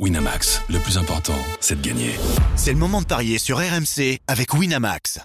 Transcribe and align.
Winamax, 0.00 0.60
le 0.70 0.80
plus 0.80 0.98
important, 0.98 1.38
c'est 1.60 1.80
de 1.80 1.86
gagner. 1.86 2.10
C'est 2.56 2.72
le 2.72 2.78
moment 2.78 3.00
de 3.00 3.06
parier 3.06 3.38
sur 3.38 3.58
RMC 3.58 4.18
avec 4.26 4.52
Winamax. 4.52 5.20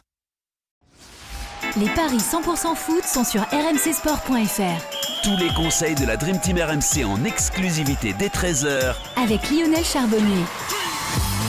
Les 1.75 1.89
paris 1.89 2.17
100% 2.17 2.75
foot 2.75 3.03
sont 3.03 3.23
sur 3.23 3.41
rmcsport.fr. 3.41 5.23
Tous 5.23 5.37
les 5.37 5.51
conseils 5.55 5.95
de 5.95 6.05
la 6.05 6.17
Dream 6.17 6.39
Team 6.39 6.59
RMC 6.59 7.03
en 7.03 7.25
exclusivité 7.25 8.13
dès 8.19 8.27
13h 8.27 8.93
Avec 9.15 9.49
Lionel 9.49 9.83
Charbonnier. 9.83 10.43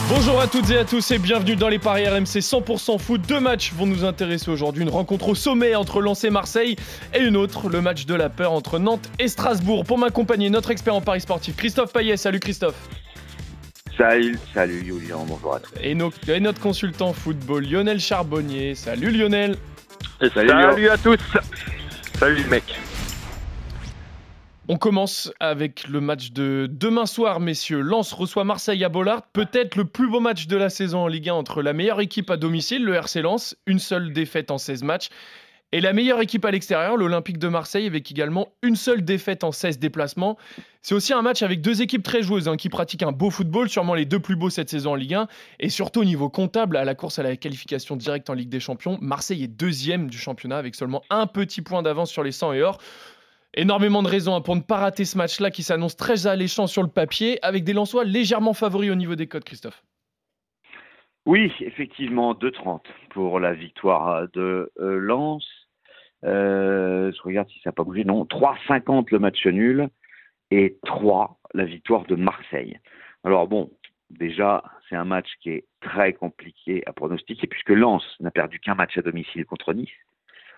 Bonjour 0.09 0.41
à 0.41 0.47
toutes 0.47 0.71
et 0.71 0.79
à 0.79 0.83
tous 0.83 1.11
et 1.11 1.19
bienvenue 1.19 1.55
dans 1.55 1.69
les 1.69 1.77
paris 1.77 2.07
RMC 2.07 2.39
100% 2.39 2.97
foot. 2.97 3.21
Deux 3.27 3.39
matchs 3.39 3.71
vont 3.73 3.85
nous 3.85 4.03
intéresser 4.03 4.49
aujourd'hui. 4.49 4.81
Une 4.81 4.89
rencontre 4.89 5.29
au 5.29 5.35
sommet 5.35 5.75
entre 5.75 6.01
Lens 6.01 6.23
et 6.23 6.31
Marseille 6.31 6.75
et 7.13 7.19
une 7.19 7.37
autre, 7.37 7.69
le 7.69 7.81
match 7.81 8.07
de 8.07 8.15
la 8.15 8.29
peur 8.29 8.51
entre 8.51 8.79
Nantes 8.79 9.07
et 9.19 9.27
Strasbourg. 9.27 9.85
Pour 9.85 9.99
m'accompagner, 9.99 10.49
notre 10.49 10.71
expert 10.71 10.95
en 10.95 11.01
paris 11.01 11.21
sportif, 11.21 11.55
Christophe 11.55 11.93
Payet. 11.93 12.17
Salut 12.17 12.39
Christophe. 12.39 12.75
Salut, 14.01 14.39
salut 14.51 14.83
Julien, 14.83 15.17
bonjour 15.27 15.53
à 15.53 15.59
tous. 15.59 15.73
Et, 15.79 15.93
notre 15.93 16.59
consultant 16.59 17.13
football, 17.13 17.63
Lionel 17.63 17.99
Charbonnier. 17.99 18.73
Salut 18.73 19.11
Lionel. 19.11 19.57
salut, 20.33 20.89
à 20.89 20.97
tous. 20.97 21.19
Salut 22.15 22.43
mec. 22.45 22.63
On 24.67 24.77
commence 24.77 25.31
avec 25.39 25.87
le 25.87 26.01
match 26.01 26.31
de 26.31 26.67
demain 26.67 27.05
soir, 27.05 27.39
messieurs. 27.39 27.81
Lens 27.81 28.11
reçoit 28.13 28.43
Marseille 28.43 28.83
à 28.83 28.89
Bollard. 28.89 29.21
Peut-être 29.33 29.75
le 29.75 29.85
plus 29.85 30.09
beau 30.09 30.19
match 30.19 30.47
de 30.47 30.57
la 30.57 30.71
saison 30.71 31.01
en 31.01 31.07
Ligue 31.07 31.29
1 31.29 31.35
entre 31.35 31.61
la 31.61 31.73
meilleure 31.73 32.01
équipe 32.01 32.31
à 32.31 32.37
domicile, 32.37 32.83
le 32.83 32.95
RC 32.95 33.21
Lens, 33.21 33.55
une 33.67 33.77
seule 33.77 34.13
défaite 34.13 34.49
en 34.49 34.57
16 34.57 34.81
matchs, 34.81 35.09
et 35.71 35.79
la 35.79 35.93
meilleure 35.93 36.19
équipe 36.19 36.43
à 36.43 36.51
l'extérieur, 36.51 36.97
l'Olympique 36.97 37.37
de 37.37 37.47
Marseille, 37.47 37.85
avec 37.87 38.11
également 38.11 38.49
une 38.61 38.75
seule 38.75 39.03
défaite 39.03 39.43
en 39.43 39.51
16 39.51 39.79
déplacements. 39.79 40.37
C'est 40.81 40.95
aussi 40.95 41.13
un 41.13 41.21
match 41.21 41.43
avec 41.43 41.61
deux 41.61 41.81
équipes 41.81 42.03
très 42.03 42.23
joueuses 42.23 42.49
hein, 42.49 42.57
qui 42.57 42.67
pratiquent 42.67 43.03
un 43.03 43.11
beau 43.11 43.29
football, 43.29 43.69
sûrement 43.69 43.93
les 43.93 44.05
deux 44.05 44.19
plus 44.19 44.35
beaux 44.35 44.49
cette 44.49 44.69
saison 44.69 44.91
en 44.91 44.95
Ligue 44.95 45.13
1. 45.13 45.27
Et 45.59 45.69
surtout 45.69 46.01
au 46.01 46.05
niveau 46.05 46.29
comptable, 46.29 46.75
à 46.75 46.83
la 46.83 46.93
course 46.93 47.19
à 47.19 47.23
la 47.23 47.37
qualification 47.37 47.95
directe 47.95 48.29
en 48.29 48.33
Ligue 48.33 48.49
des 48.49 48.59
Champions, 48.59 48.97
Marseille 49.01 49.43
est 49.43 49.47
deuxième 49.47 50.09
du 50.09 50.17
championnat 50.17 50.57
avec 50.57 50.75
seulement 50.75 51.03
un 51.09 51.25
petit 51.27 51.61
point 51.61 51.83
d'avance 51.83 52.11
sur 52.11 52.23
les 52.23 52.31
100 52.31 52.53
et 52.53 52.61
or. 52.63 52.79
Énormément 53.53 54.01
de 54.01 54.07
raisons 54.07 54.35
hein, 54.35 54.41
pour 54.41 54.55
ne 54.55 54.61
pas 54.61 54.77
rater 54.77 55.05
ce 55.05 55.17
match-là 55.17 55.51
qui 55.51 55.63
s'annonce 55.63 55.95
très 55.95 56.27
alléchant 56.27 56.67
sur 56.67 56.83
le 56.83 56.89
papier, 56.89 57.39
avec 57.43 57.63
des 57.63 57.73
Lensois 57.73 58.03
légèrement 58.03 58.53
favoris 58.53 58.91
au 58.91 58.95
niveau 58.95 59.15
des 59.15 59.27
codes, 59.27 59.43
Christophe. 59.43 59.83
Oui, 61.25 61.51
effectivement, 61.59 62.33
2,30 62.33 62.81
pour 63.11 63.39
la 63.39 63.53
victoire 63.53 64.27
de 64.33 64.71
euh, 64.79 64.97
Lens. 64.97 65.45
Euh, 66.23 67.11
je 67.11 67.21
regarde 67.23 67.49
si 67.49 67.59
ça 67.59 67.69
n'a 67.69 67.73
pas 67.73 67.83
bougé. 67.83 68.03
Non, 68.03 68.23
3,50 68.25 69.07
le 69.11 69.19
match 69.19 69.45
nul 69.45 69.89
et 70.51 70.77
3 70.85 71.39
la 71.53 71.65
victoire 71.65 72.05
de 72.05 72.15
Marseille. 72.15 72.79
Alors 73.23 73.47
bon, 73.47 73.71
déjà, 74.09 74.63
c'est 74.89 74.95
un 74.95 75.05
match 75.05 75.27
qui 75.41 75.51
est 75.51 75.65
très 75.81 76.13
compliqué 76.13 76.83
à 76.85 76.93
pronostiquer 76.93 77.47
puisque 77.47 77.69
Lens 77.69 78.03
n'a 78.19 78.31
perdu 78.31 78.59
qu'un 78.59 78.75
match 78.75 78.97
à 78.97 79.01
domicile 79.01 79.45
contre 79.45 79.73
Nice 79.73 79.89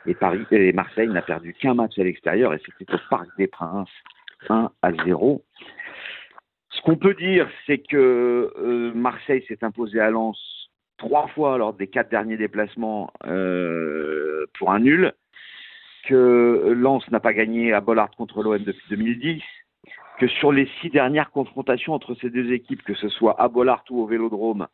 et, 0.06 0.74
Marseille 0.74 1.08
n'a 1.08 1.22
perdu 1.22 1.54
qu'un 1.54 1.74
match 1.74 1.98
à 1.98 2.04
l'extérieur 2.04 2.54
et 2.54 2.60
c'était 2.66 2.94
au 2.94 2.98
Parc 3.10 3.28
des 3.38 3.48
Princes 3.48 3.90
1 4.50 4.72
à 4.82 4.92
0. 5.06 5.44
Ce 6.70 6.82
qu'on 6.82 6.98
peut 6.98 7.14
dire, 7.14 7.50
c'est 7.66 7.78
que 7.78 8.54
euh, 8.58 8.92
Marseille 8.94 9.46
s'est 9.48 9.64
imposé 9.64 10.00
à 10.00 10.10
Lens 10.10 10.70
trois 10.98 11.28
fois 11.30 11.58
lors 11.58 11.74
des 11.74 11.88
quatre 11.88 12.10
derniers 12.10 12.38
déplacements 12.38 13.12
euh, 13.26 14.46
pour 14.58 14.72
un 14.72 14.80
nul 14.80 15.14
que 16.04 16.74
Lens 16.76 17.10
n'a 17.12 17.20
pas 17.20 17.34
gagné 17.34 17.74
à 17.74 17.82
Bollard 17.82 18.12
contre 18.12 18.44
l'OM 18.44 18.64
depuis 18.64 18.86
2010, 18.90 19.42
que 20.20 20.28
sur 20.28 20.52
les 20.52 20.70
six 20.82 20.90
dernières 20.90 21.32
confrontations 21.32 21.94
entre 21.94 22.16
ces 22.16 22.30
deux 22.30 22.52
équipes, 22.52 22.84
que 22.84 22.94
ce 22.94 23.10
soit 23.10 23.40
à 23.42 23.48
Bollard 23.48 23.84
ou 23.90 24.02
au 24.02 24.06
Vélodrome, 24.06 24.68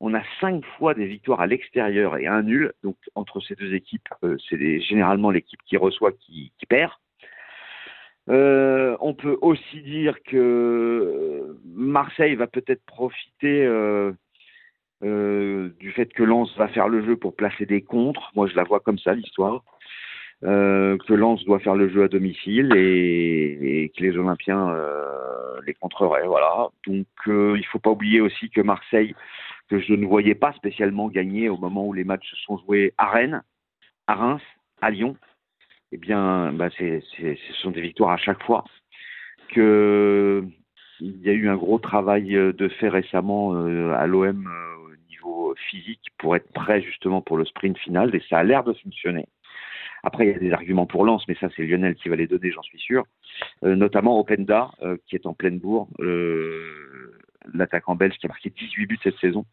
on 0.00 0.14
a 0.14 0.22
cinq 0.40 0.64
fois 0.78 0.94
des 0.94 1.06
victoires 1.06 1.40
à 1.40 1.46
l'extérieur 1.46 2.16
et 2.16 2.26
un 2.26 2.42
nul. 2.42 2.72
Donc 2.82 2.96
entre 3.14 3.40
ces 3.40 3.54
deux 3.54 3.74
équipes, 3.74 4.08
euh, 4.24 4.36
c'est 4.48 4.80
généralement 4.80 5.30
l'équipe 5.30 5.60
qui 5.66 5.76
reçoit 5.76 6.12
qui, 6.12 6.52
perd. 6.68 6.92
Euh, 8.28 8.96
on 9.00 9.14
peut 9.14 9.38
aussi 9.40 9.80
dire 9.82 10.22
que 10.24 11.56
Marseille 11.64 12.34
va 12.34 12.46
peut-être 12.46 12.84
profiter 12.84 13.64
euh, 13.64 14.12
du 15.02 15.92
fait 15.92 16.12
que 16.12 16.22
Lens 16.22 16.54
va 16.56 16.68
faire 16.68 16.88
le 16.88 17.04
jeu 17.04 17.16
pour 17.16 17.36
placer 17.36 17.66
des 17.66 17.82
contres. 17.82 18.32
Moi, 18.34 18.48
je 18.48 18.56
la 18.56 18.64
vois 18.64 18.80
comme 18.80 18.98
ça, 18.98 19.14
l'histoire. 19.14 19.62
Euh, 20.44 20.98
que 20.98 21.14
Lens 21.14 21.42
doit 21.46 21.60
faire 21.60 21.74
le 21.74 21.88
jeu 21.88 22.04
à 22.04 22.08
domicile 22.08 22.74
et, 22.76 23.90
que 23.96 24.02
les 24.02 24.16
Olympiens 24.18 24.68
euh, 24.68 25.58
les 25.66 25.74
contreraient. 25.74 26.26
Voilà. 26.26 26.68
Donc 26.86 27.06
euh, 27.28 27.54
il 27.56 27.60
ne 27.60 27.66
faut 27.66 27.78
pas 27.78 27.90
oublier 27.90 28.20
aussi 28.20 28.50
que 28.50 28.60
Marseille, 28.60 29.14
que 29.70 29.80
je 29.80 29.94
ne 29.94 30.06
voyais 30.06 30.34
pas 30.34 30.52
spécialement 30.52 31.08
gagner 31.08 31.48
au 31.48 31.56
moment 31.56 31.86
où 31.86 31.92
les 31.94 32.04
matchs 32.04 32.30
se 32.30 32.36
sont 32.36 32.58
joués 32.58 32.92
à 32.98 33.08
Rennes, 33.08 33.42
à 34.06 34.14
Reims, 34.14 34.42
à 34.82 34.90
Lyon, 34.90 35.16
eh 35.92 35.96
bien, 35.96 36.52
bah, 36.52 36.68
ce 36.70 37.00
sont 37.62 37.70
des 37.70 37.80
victoires 37.80 38.10
à 38.10 38.18
chaque 38.18 38.42
fois. 38.42 38.64
Que 39.54 40.44
il 41.00 41.20
y 41.22 41.30
a 41.30 41.32
eu 41.32 41.48
un 41.48 41.56
gros 41.56 41.78
travail 41.78 42.32
de 42.32 42.68
fait 42.68 42.88
récemment 42.88 43.52
à 43.94 44.06
l'OM 44.06 44.48
au 44.86 44.96
niveau 45.08 45.54
physique 45.70 46.00
pour 46.18 46.36
être 46.36 46.50
prêt 46.52 46.82
justement 46.82 47.20
pour 47.20 47.36
le 47.36 47.44
sprint 47.44 47.78
final 47.78 48.14
et 48.14 48.22
ça 48.28 48.38
a 48.38 48.42
l'air 48.42 48.64
de 48.64 48.72
fonctionner. 48.72 49.26
Après, 50.02 50.26
il 50.26 50.32
y 50.32 50.34
a 50.34 50.38
des 50.38 50.52
arguments 50.52 50.86
pour 50.86 51.04
Lens, 51.04 51.26
mais 51.28 51.36
ça, 51.36 51.48
c'est 51.56 51.64
Lionel 51.64 51.94
qui 51.94 52.08
va 52.08 52.16
les 52.16 52.26
donner, 52.26 52.50
j'en 52.50 52.62
suis 52.62 52.78
sûr. 52.78 53.04
Euh, 53.64 53.76
notamment 53.76 54.18
Openda, 54.18 54.70
euh, 54.82 54.96
qui 55.06 55.16
est 55.16 55.26
en 55.26 55.34
pleine 55.34 55.58
bourre, 55.58 55.88
euh, 56.00 57.12
l'attaquant 57.54 57.94
belge 57.94 58.16
qui 58.18 58.26
a 58.26 58.28
marqué 58.28 58.50
18 58.50 58.86
buts 58.86 58.98
cette 59.02 59.18
saison. 59.18 59.44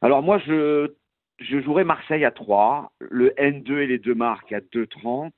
Alors 0.00 0.22
moi, 0.22 0.38
je, 0.38 0.92
je 1.38 1.60
jouerai 1.60 1.84
Marseille 1.84 2.24
à 2.24 2.30
3, 2.30 2.92
le 3.00 3.30
N2 3.30 3.78
et 3.78 3.86
les 3.86 3.98
deux 3.98 4.14
marques 4.14 4.52
à 4.52 4.60
2,30. 4.60 5.32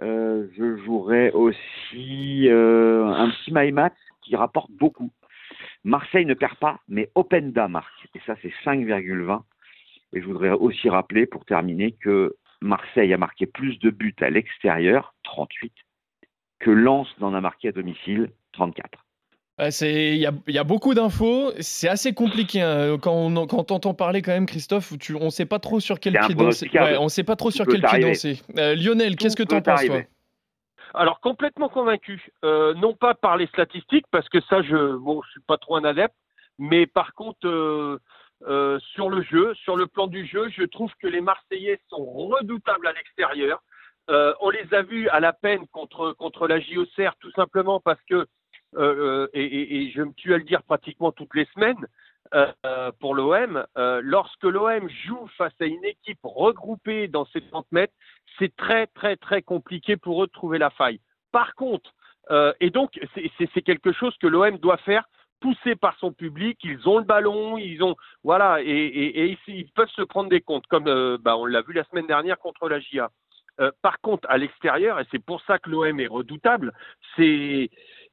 je 0.00 0.76
jouerai 0.84 1.30
aussi 1.30 2.48
un 2.50 3.30
petit 3.30 3.52
Maïmat 3.52 3.92
qui 4.22 4.36
rapporte 4.36 4.70
beaucoup. 4.72 5.10
Marseille 5.84 6.26
ne 6.26 6.34
perd 6.34 6.56
pas, 6.56 6.80
mais 6.88 7.10
Openda 7.14 7.68
marque. 7.68 8.08
Et 8.14 8.20
ça, 8.26 8.34
c'est 8.42 8.52
5,20. 8.64 9.42
Et 10.14 10.20
je 10.20 10.26
voudrais 10.26 10.50
aussi 10.50 10.88
rappeler, 10.88 11.26
pour 11.26 11.44
terminer, 11.44 11.92
que 11.92 12.34
Marseille 12.64 13.12
a 13.12 13.18
marqué 13.18 13.46
plus 13.46 13.78
de 13.78 13.90
buts 13.90 14.16
à 14.20 14.30
l'extérieur, 14.30 15.14
38, 15.24 15.72
que 16.58 16.70
Lens 16.70 17.08
n'en 17.20 17.34
a 17.34 17.40
marqué 17.40 17.68
à 17.68 17.72
domicile, 17.72 18.30
34. 18.52 19.04
Il 19.82 20.16
y, 20.16 20.58
a, 20.58 20.64
beaucoup 20.64 20.94
d'infos, 20.94 21.52
c'est 21.60 21.88
assez 21.88 22.12
compliqué 22.12 22.60
hein. 22.60 22.98
quand 23.00 23.14
on 23.14 23.46
quand 23.46 23.70
entend 23.70 23.94
parler 23.94 24.20
quand 24.20 24.32
même 24.32 24.46
Christophe, 24.46 24.98
tu, 24.98 25.14
on 25.14 25.26
ne 25.26 25.30
sait 25.30 25.46
pas 25.46 25.60
trop 25.60 25.78
sur 25.78 26.00
quel 26.00 26.14
pied 26.14 26.34
danser. 26.34 26.68
on 26.98 27.08
sait 27.08 27.22
pas 27.22 27.36
trop 27.36 27.52
sur 27.52 27.64
quel 27.64 27.80
pied 27.80 28.00
danser. 28.00 28.40
Euh, 28.58 28.74
Lionel, 28.74 29.14
qu'est-ce 29.14 29.36
que 29.36 29.44
tu 29.44 29.54
en 29.54 29.62
penses 29.62 29.86
toi? 29.86 30.00
alors 30.94 31.20
complètement 31.20 31.68
convaincu, 31.68 32.30
euh, 32.44 32.74
non 32.74 32.94
pas 32.94 33.14
par 33.14 33.36
les 33.36 33.46
statistiques 33.48 34.06
parce 34.10 34.28
que 34.28 34.40
ça 34.48 34.62
je 34.62 34.96
bon 34.96 35.22
je 35.22 35.30
suis 35.32 35.40
pas 35.40 35.58
trop 35.58 35.76
un 35.76 35.84
adepte, 35.84 36.14
mais 36.58 36.86
par 36.86 37.14
contre 37.14 37.46
euh, 37.46 38.00
euh, 38.46 38.78
sur 38.94 39.08
le 39.08 39.22
jeu, 39.22 39.54
sur 39.54 39.76
le 39.76 39.86
plan 39.86 40.06
du 40.06 40.26
jeu, 40.26 40.50
je 40.50 40.64
trouve 40.64 40.92
que 41.00 41.06
les 41.06 41.22
Marseillais 41.22 41.80
sont 41.88 42.04
redoutables 42.04 42.86
à 42.86 42.92
l'extérieur. 42.92 43.62
Euh, 44.10 44.34
on 44.40 44.50
les 44.50 44.74
a 44.74 44.82
vus 44.82 45.08
à 45.08 45.20
la 45.20 45.32
peine 45.32 45.66
contre, 45.68 46.12
contre 46.12 46.46
la 46.46 46.60
JOCR, 46.60 47.14
tout 47.20 47.30
simplement 47.32 47.80
parce 47.80 48.00
que, 48.02 48.26
euh, 48.76 49.28
et, 49.32 49.90
je 49.94 50.02
me 50.02 50.12
tue 50.12 50.34
à 50.34 50.38
le 50.38 50.44
dire 50.44 50.62
pratiquement 50.62 51.10
toutes 51.10 51.34
les 51.34 51.46
semaines, 51.54 51.86
pour 52.98 53.14
l'OM, 53.14 53.64
lorsque 53.76 54.42
l'OM 54.42 54.88
joue 55.06 55.28
face 55.38 55.52
à 55.60 55.66
une 55.66 55.84
équipe 55.84 56.18
regroupée 56.24 57.06
dans 57.06 57.26
ses 57.26 57.40
30 57.40 57.70
mètres, 57.70 57.92
c'est 58.38 58.56
très 58.56 58.88
très 58.88 59.14
très 59.16 59.40
compliqué 59.40 59.96
pour 59.96 60.24
eux 60.24 60.26
de 60.26 60.32
trouver 60.32 60.58
la 60.58 60.70
faille. 60.70 60.98
Par 61.30 61.54
contre, 61.54 61.94
et 62.58 62.70
donc 62.70 62.98
c'est 63.14 63.62
quelque 63.62 63.92
chose 63.92 64.16
que 64.18 64.26
l'OM 64.26 64.58
doit 64.58 64.78
faire 64.78 65.04
poussés 65.44 65.76
par 65.76 65.94
son 65.98 66.10
public, 66.10 66.58
ils 66.64 66.88
ont 66.88 66.96
le 66.96 67.04
ballon, 67.04 67.58
ils 67.58 67.82
ont 67.82 67.96
voilà 68.22 68.62
et, 68.62 69.36
ils 69.46 69.70
peuvent 69.72 69.90
se 69.90 70.00
prendre 70.00 70.30
des 70.30 70.40
comptes 70.40 70.66
comme 70.68 70.88
euh, 70.88 71.18
bah, 71.20 71.36
on 71.36 71.44
l'a 71.44 71.60
vu 71.60 71.74
la 71.74 71.84
semaine 71.84 72.06
dernière 72.06 72.38
contre 72.38 72.66
la 72.66 72.80
GIA. 72.80 73.10
Euh, 73.60 73.70
par 73.82 74.00
contre, 74.00 74.26
à 74.30 74.38
l'extérieur, 74.38 74.98
et 74.98 75.04
c'est 75.10 75.22
pour 75.22 75.42
ça 75.42 75.58
que 75.58 75.68
l'OM 75.68 76.00
est 76.00 76.06
redoutable, 76.06 76.72
c'est 77.14 77.68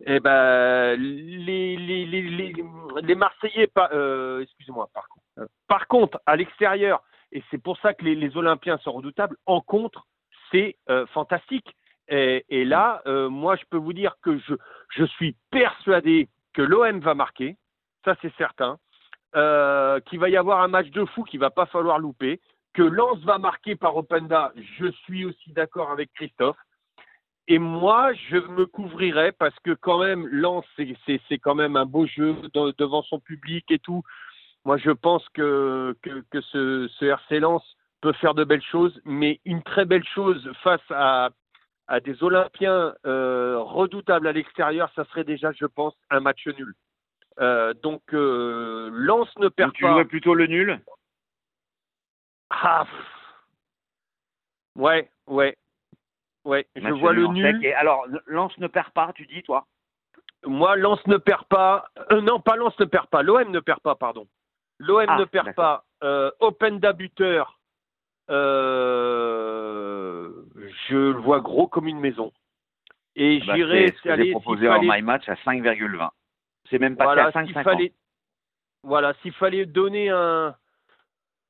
eh 0.06 0.20
ben, 0.20 0.96
les, 1.00 1.78
les, 1.78 2.06
les, 2.06 2.54
les, 3.02 3.16
Marseillais, 3.16 3.70
euh, 3.94 4.42
excusez-moi, 4.42 4.90
par 4.94 5.08
contre, 5.08 5.52
par 5.70 5.88
contre, 5.88 6.20
à 6.26 6.36
l'extérieur, 6.36 7.02
et 7.32 7.42
c'est 7.50 7.64
pour 7.64 7.80
ça 7.80 7.94
que 7.94 8.04
les, 8.04 8.36
Olympiens 8.36 8.78
sont 8.80 8.92
redoutables, 8.92 9.38
en 9.46 9.62
contre, 9.62 10.06
c'est 10.52 10.76
fantastique. 11.14 11.78
Et, 12.10 12.44
et 12.50 12.66
là, 12.66 13.02
moi, 13.30 13.56
je 13.56 13.64
peux 13.70 13.78
vous 13.78 13.94
dire 13.94 14.16
que 14.22 14.38
je, 14.38 14.56
je 14.90 15.06
suis 15.06 15.38
persuadé 15.50 16.28
que 16.54 16.62
l'OM 16.62 17.00
va 17.00 17.14
marquer, 17.14 17.58
ça 18.06 18.16
c'est 18.22 18.34
certain, 18.36 18.78
euh, 19.36 20.00
qu'il 20.02 20.20
va 20.20 20.30
y 20.30 20.38
avoir 20.38 20.62
un 20.62 20.68
match 20.68 20.90
de 20.90 21.06
fou 21.06 21.24
qu'il 21.24 21.40
va 21.40 21.50
pas 21.50 21.66
falloir 21.68 22.00
louper, 22.00 22.40
que 22.74 22.82
Lens 22.82 23.20
va 23.24 23.38
marquer 23.38 23.76
par 23.76 23.96
Openda, 23.96 24.52
je 24.78 24.92
suis 25.04 25.26
aussi 25.26 25.52
d'accord 25.52 25.92
avec 25.92 26.12
Christophe, 26.14 26.58
et 27.48 27.60
moi, 27.60 28.14
je 28.30 28.38
me 28.38 28.66
couvrirais 28.66 29.32
parce 29.34 29.58
que 29.64 29.72
quand 29.72 30.00
même, 30.00 30.28
Lens, 30.28 30.64
c'est- 30.78 31.38
quand 31.40 31.56
même 31.56 31.76
un 31.76 31.86
beau 31.86 32.06
jeu 32.06 32.36
de- 32.54 32.74
devant 32.78 33.02
son 33.04 33.20
public 33.20 33.70
et 33.72 33.80
tout. 33.80 34.04
Moi, 34.64 34.78
je 34.78 34.92
pense 34.92 35.28
que, 35.30 35.96
que, 36.02 36.24
que 36.30 36.40
ce, 36.42 36.88
ce 37.00 37.06
RC 37.06 37.40
Lens 37.40 37.64
peut 38.02 38.14
faire 38.14 38.36
de 38.36 38.44
belles 38.44 38.62
choses, 38.64 39.02
mais 39.06 39.42
une 39.44 39.64
très 39.64 39.86
belle 39.86 40.06
chose 40.14 40.50
face 40.64 40.82
à, 40.92 41.30
à 41.92 42.00
des 42.00 42.24
Olympiens 42.24 42.96
euh, 43.06 43.58
redoutables 43.60 44.26
à 44.26 44.32
l'extérieur, 44.32 44.90
ça 44.96 45.04
serait 45.06 45.26
déjà, 45.26 45.52
je 45.52 45.66
pense, 45.66 45.94
un 46.10 46.22
match 46.22 46.48
nul. 46.48 46.74
Euh, 47.42 47.74
donc, 47.74 48.02
euh, 48.14 48.90
Lens 48.94 49.28
ne 49.40 49.50
perd 49.50 49.72
Donc, 49.72 49.76
tu 49.76 49.84
pas. 49.84 49.92
jouais 49.92 50.06
plutôt 50.06 50.34
le 50.34 50.48
nul? 50.48 50.80
Ah, 52.50 52.86
pff. 52.86 53.06
ouais, 54.78 55.12
ouais, 55.28 55.58
ouais. 56.46 56.66
Je 56.78 56.94
vois 56.94 57.12
le 57.12 57.28
nul. 57.28 57.60
Et 57.62 57.74
alors, 57.74 58.06
Lens 58.26 58.58
ne 58.58 58.68
perd 58.68 58.92
pas, 58.92 59.12
tu 59.14 59.26
dis, 59.26 59.44
toi? 59.44 59.66
Moi, 60.46 60.78
Lens 60.78 61.06
ne 61.08 61.18
perd 61.18 61.44
pas. 61.50 61.90
euh, 62.14 62.22
non, 62.22 62.40
pas 62.40 62.56
Lens 62.56 62.80
ne 62.80 62.86
perd 62.86 63.08
pas. 63.08 63.22
L'OM 63.22 63.52
ne 63.52 63.60
perd 63.60 63.82
pas, 63.82 63.96
pardon. 63.96 64.28
L'OM 64.80 65.06
Ah, 65.10 65.18
ne 65.20 65.26
perd 65.26 65.54
pas. 65.56 65.84
Open 66.40 66.80
d'abuteur. 66.80 67.60
Euh, 68.30 70.41
je 70.90 70.96
le 70.96 71.20
vois 71.20 71.40
gros 71.42 71.68
comme 71.68 71.88
une 71.88 72.00
maison. 72.00 72.32
Et 73.16 73.40
Bah, 73.46 73.56
j'irai. 73.56 73.94
c'est 74.04 74.16
ce 74.16 74.32
proposé 74.32 74.68
en 74.70 74.76
fallait- 74.76 74.88
My 74.90 75.02
Match 75.02 75.28
à 75.28 75.36
5,20. 75.44 76.12
C'est 76.70 76.80
même 76.80 76.96
passé 76.96 77.06
voilà, 77.08 77.28
à 77.28 77.32
s'il 77.32 77.54
5,50. 77.54 77.64
fallait, 77.64 77.94
voilà, 78.84 79.14
s'il 79.22 79.34
fallait 79.34 79.66
donner 79.66 80.10
un, 80.10 80.56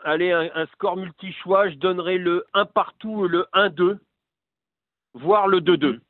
allez, 0.03 0.31
un, 0.31 0.49
un 0.55 0.65
score 0.67 0.97
multi-choix, 0.97 1.69
je 1.69 1.75
donnerais 1.75 2.17
le 2.17 2.45
1 2.53 2.65
partout, 2.65 3.27
le 3.27 3.45
1-2, 3.53 3.99
voire 5.13 5.47
le 5.47 5.61
2-2. 5.61 6.01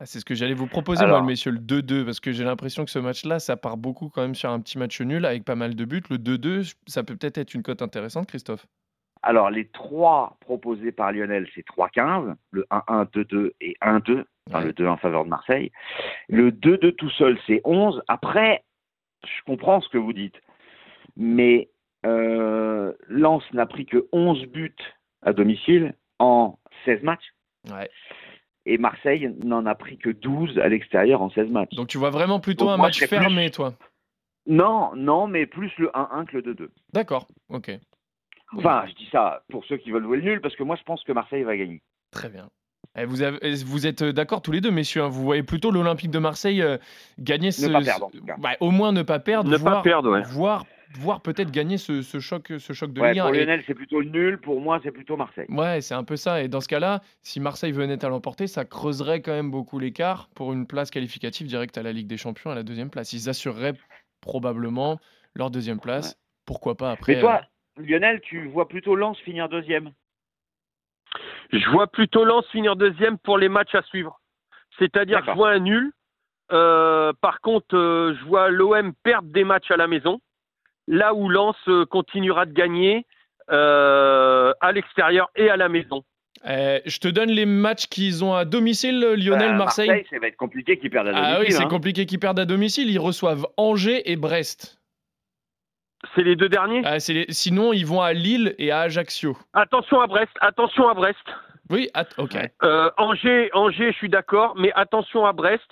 Ah, 0.00 0.06
c'est 0.06 0.18
ce 0.20 0.24
que 0.24 0.34
j'allais 0.34 0.54
vous 0.54 0.66
proposer, 0.66 1.04
Alors- 1.04 1.18
moi, 1.20 1.26
messieurs, 1.28 1.52
le 1.52 1.60
2-2, 1.60 2.04
parce 2.04 2.20
que 2.20 2.32
j'ai 2.32 2.44
l'impression 2.44 2.84
que 2.84 2.90
ce 2.90 2.98
match-là, 2.98 3.38
ça 3.38 3.56
part 3.56 3.76
beaucoup 3.76 4.08
quand 4.10 4.22
même 4.22 4.34
sur 4.34 4.50
un 4.50 4.60
petit 4.60 4.76
match 4.76 5.00
nul 5.00 5.24
avec 5.24 5.44
pas 5.44 5.54
mal 5.54 5.74
de 5.76 5.84
buts. 5.84 6.02
Le 6.10 6.18
2-2, 6.18 6.62
ça 6.86 7.04
peut 7.04 7.16
peut-être 7.16 7.38
être 7.38 7.54
une 7.54 7.62
cote 7.62 7.80
intéressante, 7.80 8.26
Christophe. 8.26 8.66
Alors, 9.26 9.48
les 9.50 9.66
trois 9.68 10.36
proposés 10.40 10.92
par 10.92 11.10
Lionel, 11.12 11.48
c'est 11.54 11.64
3,15. 11.66 12.34
Le 12.50 12.66
1-1, 12.70 13.06
2-2 13.10 13.52
et 13.62 13.74
1-2. 13.80 14.24
Enfin, 14.50 14.58
Ouais. 14.60 14.66
le 14.66 14.72
2 14.74 14.86
en 14.86 14.98
faveur 14.98 15.24
de 15.24 15.30
Marseille. 15.30 15.72
Le 16.28 16.50
2-2 16.52 16.92
tout 16.92 17.08
seul, 17.08 17.38
c'est 17.46 17.62
11. 17.64 18.02
Après, 18.08 18.62
je 19.24 19.42
comprends 19.46 19.80
ce 19.80 19.88
que 19.88 19.96
vous 19.96 20.12
dites. 20.12 20.38
Mais 21.16 21.70
euh, 22.04 22.92
Lens 23.08 23.42
n'a 23.54 23.64
pris 23.64 23.86
que 23.86 24.06
11 24.12 24.44
buts 24.46 24.76
à 25.22 25.32
domicile 25.32 25.94
en 26.18 26.58
16 26.84 27.02
matchs. 27.02 27.32
Ouais. 27.70 27.88
Et 28.66 28.76
Marseille 28.76 29.34
n'en 29.42 29.64
a 29.64 29.74
pris 29.74 29.96
que 29.96 30.10
12 30.10 30.58
à 30.58 30.68
l'extérieur 30.68 31.22
en 31.22 31.30
16 31.30 31.48
matchs. 31.48 31.74
Donc 31.74 31.88
tu 31.88 31.96
vois 31.96 32.10
vraiment 32.10 32.40
plutôt 32.40 32.66
Donc 32.66 32.74
un 32.74 32.76
moi, 32.76 32.86
match 32.88 33.02
fermé, 33.06 33.50
toi? 33.50 33.72
Non, 34.46 34.94
non, 34.94 35.26
mais 35.26 35.46
plus 35.46 35.72
le 35.78 35.88
1-1 35.94 36.26
que 36.26 36.36
le 36.36 36.42
2-2. 36.54 36.68
D'accord, 36.92 37.26
ok. 37.48 37.70
Enfin, 38.58 38.84
je 38.88 38.94
dis 38.94 39.08
ça 39.10 39.42
pour 39.50 39.64
ceux 39.66 39.76
qui 39.76 39.90
veulent 39.90 40.02
jouer 40.04 40.18
le 40.18 40.22
nul, 40.22 40.40
parce 40.40 40.56
que 40.56 40.62
moi, 40.62 40.76
je 40.76 40.82
pense 40.84 41.02
que 41.04 41.12
Marseille 41.12 41.42
va 41.42 41.56
gagner. 41.56 41.82
Très 42.10 42.28
bien. 42.28 42.48
Eh, 42.96 43.04
vous, 43.06 43.22
avez- 43.22 43.38
eh, 43.42 43.54
vous 43.64 43.86
êtes 43.86 44.02
d'accord 44.04 44.40
tous 44.42 44.52
les 44.52 44.60
deux, 44.60 44.70
messieurs. 44.70 45.02
hein. 45.02 45.08
Vous 45.08 45.22
voyez 45.24 45.42
plutôt 45.42 45.70
l'Olympique 45.72 46.10
de 46.10 46.18
Marseille 46.20 46.62
euh, 46.62 46.76
gagner 47.18 47.50
ce. 47.50 47.66
pas 47.66 47.80
perdre, 47.82 48.06
en 48.06 48.10
tout 48.10 48.24
cas. 48.24 48.36
Ouais, 48.36 48.56
au 48.60 48.70
moins 48.70 48.92
ne 48.92 49.02
pas 49.02 49.18
perdre. 49.18 49.50
Ne 49.50 49.56
pas 49.56 49.62
voire, 49.70 49.82
perdre, 49.82 50.10
ouais. 50.12 50.22
Voire, 50.22 50.64
voire 50.96 51.20
peut-être 51.20 51.50
gagner 51.50 51.76
ce, 51.76 52.02
ce 52.02 52.20
choc, 52.20 52.52
ce 52.56 52.72
choc 52.72 52.92
de 52.92 53.00
Ouais, 53.00 53.08
Ligue 53.10 53.18
1. 53.20 53.24
pour 53.26 53.34
Et- 53.34 53.38
Lionel, 53.40 53.64
c'est 53.66 53.74
plutôt 53.74 53.98
le 54.00 54.10
nul. 54.10 54.38
Pour 54.38 54.60
moi, 54.60 54.78
c'est 54.84 54.92
plutôt 54.92 55.16
Marseille. 55.16 55.46
Ouais, 55.48 55.80
c'est 55.80 55.94
un 55.94 56.04
peu 56.04 56.14
ça. 56.14 56.40
Et 56.42 56.46
dans 56.46 56.60
ce 56.60 56.68
cas-là, 56.68 57.00
si 57.22 57.40
Marseille 57.40 57.72
venait 57.72 58.04
à 58.04 58.08
l'emporter, 58.08 58.46
ça 58.46 58.64
creuserait 58.64 59.22
quand 59.22 59.32
même 59.32 59.50
beaucoup 59.50 59.80
l'écart 59.80 60.28
pour 60.36 60.52
une 60.52 60.66
place 60.68 60.92
qualificative 60.92 61.48
directe 61.48 61.76
à 61.78 61.82
la 61.82 61.90
Ligue 61.90 62.06
des 62.06 62.16
Champions 62.18 62.50
à 62.50 62.54
la 62.54 62.62
deuxième 62.62 62.90
place. 62.90 63.12
Ils 63.12 63.28
assureraient 63.28 63.74
probablement 64.20 64.98
leur 65.34 65.50
deuxième 65.50 65.80
place. 65.80 66.16
Pourquoi 66.46 66.76
pas 66.76 66.92
après 66.92 67.14
Mais 67.14 67.20
toi, 67.20 67.40
euh, 67.42 67.46
Lionel, 67.76 68.20
tu 68.20 68.46
vois 68.48 68.68
plutôt 68.68 68.94
Lens 68.96 69.18
finir 69.18 69.48
deuxième. 69.48 69.90
Je 71.52 71.70
vois 71.70 71.86
plutôt 71.86 72.24
Lens 72.24 72.46
finir 72.50 72.76
deuxième 72.76 73.18
pour 73.18 73.38
les 73.38 73.48
matchs 73.48 73.74
à 73.74 73.82
suivre. 73.82 74.20
C'est-à-dire, 74.78 75.22
je 75.26 75.30
vois 75.32 75.50
un 75.50 75.58
nul. 75.60 75.92
Euh, 76.52 77.12
par 77.20 77.40
contre, 77.40 77.76
euh, 77.76 78.14
je 78.18 78.24
vois 78.26 78.50
l'OM 78.50 78.92
perdre 79.02 79.28
des 79.30 79.44
matchs 79.44 79.70
à 79.70 79.76
la 79.76 79.86
maison. 79.86 80.20
Là 80.86 81.14
où 81.14 81.28
Lens 81.28 81.56
euh, 81.68 81.86
continuera 81.86 82.44
de 82.46 82.52
gagner 82.52 83.06
euh, 83.50 84.52
à 84.60 84.72
l'extérieur 84.72 85.30
et 85.36 85.48
à 85.48 85.56
la 85.56 85.68
maison. 85.68 86.04
euh, 86.46 86.80
je 86.84 86.98
te 86.98 87.08
donne 87.08 87.30
les 87.30 87.46
matchs 87.46 87.86
qu'ils 87.86 88.24
ont 88.24 88.34
à 88.34 88.44
domicile, 88.44 89.00
Lionel, 89.00 89.52
Euh, 89.52 89.56
Marseille. 89.56 90.06
ça 90.10 90.18
va 90.18 90.26
être 90.28 90.36
compliqué 90.36 90.78
qu'ils 90.78 90.90
perdent 90.90 91.08
à 91.08 91.12
domicile. 91.12 91.34
Ah 91.36 91.40
oui, 91.40 91.52
c'est 91.52 91.64
hein. 91.64 91.68
compliqué 91.68 92.04
qu'ils 92.06 92.18
perdent 92.20 92.38
à 92.40 92.44
domicile. 92.46 92.90
Ils 92.90 92.98
reçoivent 92.98 93.46
Angers 93.56 94.10
et 94.10 94.16
Brest. 94.16 94.78
C'est 96.14 96.22
les 96.22 96.36
deux 96.36 96.48
derniers 96.48 96.82
Ah, 96.84 96.96
les- 97.08 97.26
Sinon, 97.30 97.72
ils 97.72 97.86
vont 97.86 98.00
à 98.00 98.12
Lille 98.12 98.54
et 98.58 98.70
à 98.70 98.80
Ajaccio. 98.80 99.36
Attention 99.52 100.00
à 100.00 100.06
Brest, 100.06 100.32
attention 100.40 100.88
à 100.88 100.94
Brest. 100.94 101.18
Oui, 101.70 101.88
at- 101.94 102.04
ok. 102.18 102.36
Euh, 102.62 102.90
Angers, 102.98 103.50
Angers, 103.54 103.92
je 103.92 103.96
suis 103.96 104.08
d'accord, 104.08 104.54
mais 104.56 104.70
attention 104.74 105.24
à 105.26 105.32
Brest. 105.32 105.64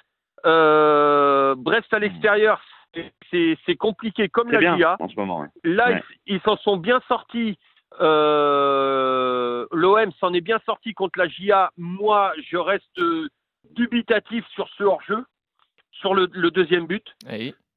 Euh, 0.46 1.54
Brest 1.56 1.92
à 1.92 1.98
l'extérieur, 1.98 2.60
c'est- 3.30 3.76
compliqué 3.76 4.28
comme 4.28 4.50
la 4.50 4.58
bien 4.58 4.76
GIA. 4.76 4.96
en 5.00 5.08
ce 5.08 5.16
moment. 5.16 5.40
ouais. 5.40 5.48
Là, 5.64 5.88
Ouais. 5.90 6.02
ils 6.26 6.40
s'en 6.42 6.56
sont 6.58 6.76
bien 6.76 7.00
sortis. 7.08 7.58
Euh, 8.00 9.66
L'OM 9.72 10.10
s'en 10.20 10.32
est 10.34 10.40
bien 10.40 10.58
sorti 10.66 10.94
contre 10.94 11.18
la 11.18 11.28
GIA. 11.28 11.70
Moi, 11.76 12.32
je 12.50 12.56
reste 12.56 13.00
dubitatif 13.74 14.44
sur 14.54 14.68
ce 14.76 14.84
hors-jeu, 14.84 15.24
sur 15.92 16.14
le, 16.14 16.28
le 16.32 16.50
deuxième 16.50 16.86
but. 16.86 17.06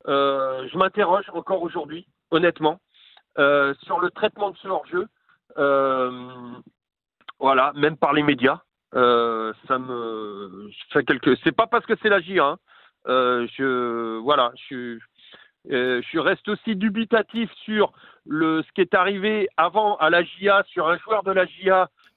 Euh, 0.07 0.67
je 0.71 0.77
m'interroge 0.77 1.25
encore 1.33 1.61
aujourd'hui, 1.63 2.05
honnêtement, 2.35 2.79
euh, 3.37 3.73
sur 3.83 3.99
le 3.99 4.09
traitement 4.11 4.51
de 4.51 4.57
ce 4.57 4.67
hors-jeu. 4.67 5.07
Euh, 5.57 6.29
voilà, 7.39 7.71
même 7.75 7.97
par 7.97 8.13
les 8.13 8.23
médias. 8.23 8.59
Euh, 8.93 9.51
ça 9.67 9.77
me 9.77 10.69
quelque. 11.05 11.35
C'est 11.43 11.51
pas 11.51 11.67
parce 11.67 11.85
que 11.85 11.93
c'est 12.01 12.09
la 12.09 12.21
GIA. 12.21 12.45
hein. 12.45 12.57
Je 13.07 14.17
voilà, 14.19 14.53
je, 14.69 14.97
je 15.69 16.19
reste 16.19 16.47
aussi 16.47 16.75
dubitatif 16.75 17.51
sur 17.65 17.91
le 18.25 18.63
ce 18.63 18.71
qui 18.73 18.81
est 18.81 18.93
arrivé 18.93 19.49
avant 19.57 19.97
à 19.97 20.09
la 20.09 20.23
GIA 20.23 20.63
sur 20.67 20.87
un 20.87 20.97
joueur 20.97 21.23
de 21.23 21.31
la 21.31 21.45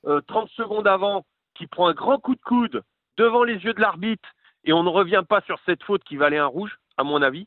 euh, 0.07 0.21
30 0.29 0.49
secondes 0.51 0.87
avant 0.87 1.25
qui 1.55 1.67
prend 1.67 1.89
un 1.89 1.95
grand 1.95 2.19
coup 2.19 2.35
de 2.35 2.41
coude 2.41 2.83
devant 3.17 3.43
les 3.43 3.57
yeux 3.57 3.75
de 3.75 3.81
l'arbitre 3.81 4.29
et 4.65 4.73
on 4.73 4.83
ne 4.83 4.89
revient 4.89 5.25
pas 5.29 5.41
sur 5.43 5.59
cette 5.67 5.83
faute 5.83 6.05
qui 6.05 6.17
valait 6.17 6.39
un 6.39 6.47
rouge 6.47 6.79
à 6.97 7.05
mon 7.05 7.21
avis. 7.23 7.47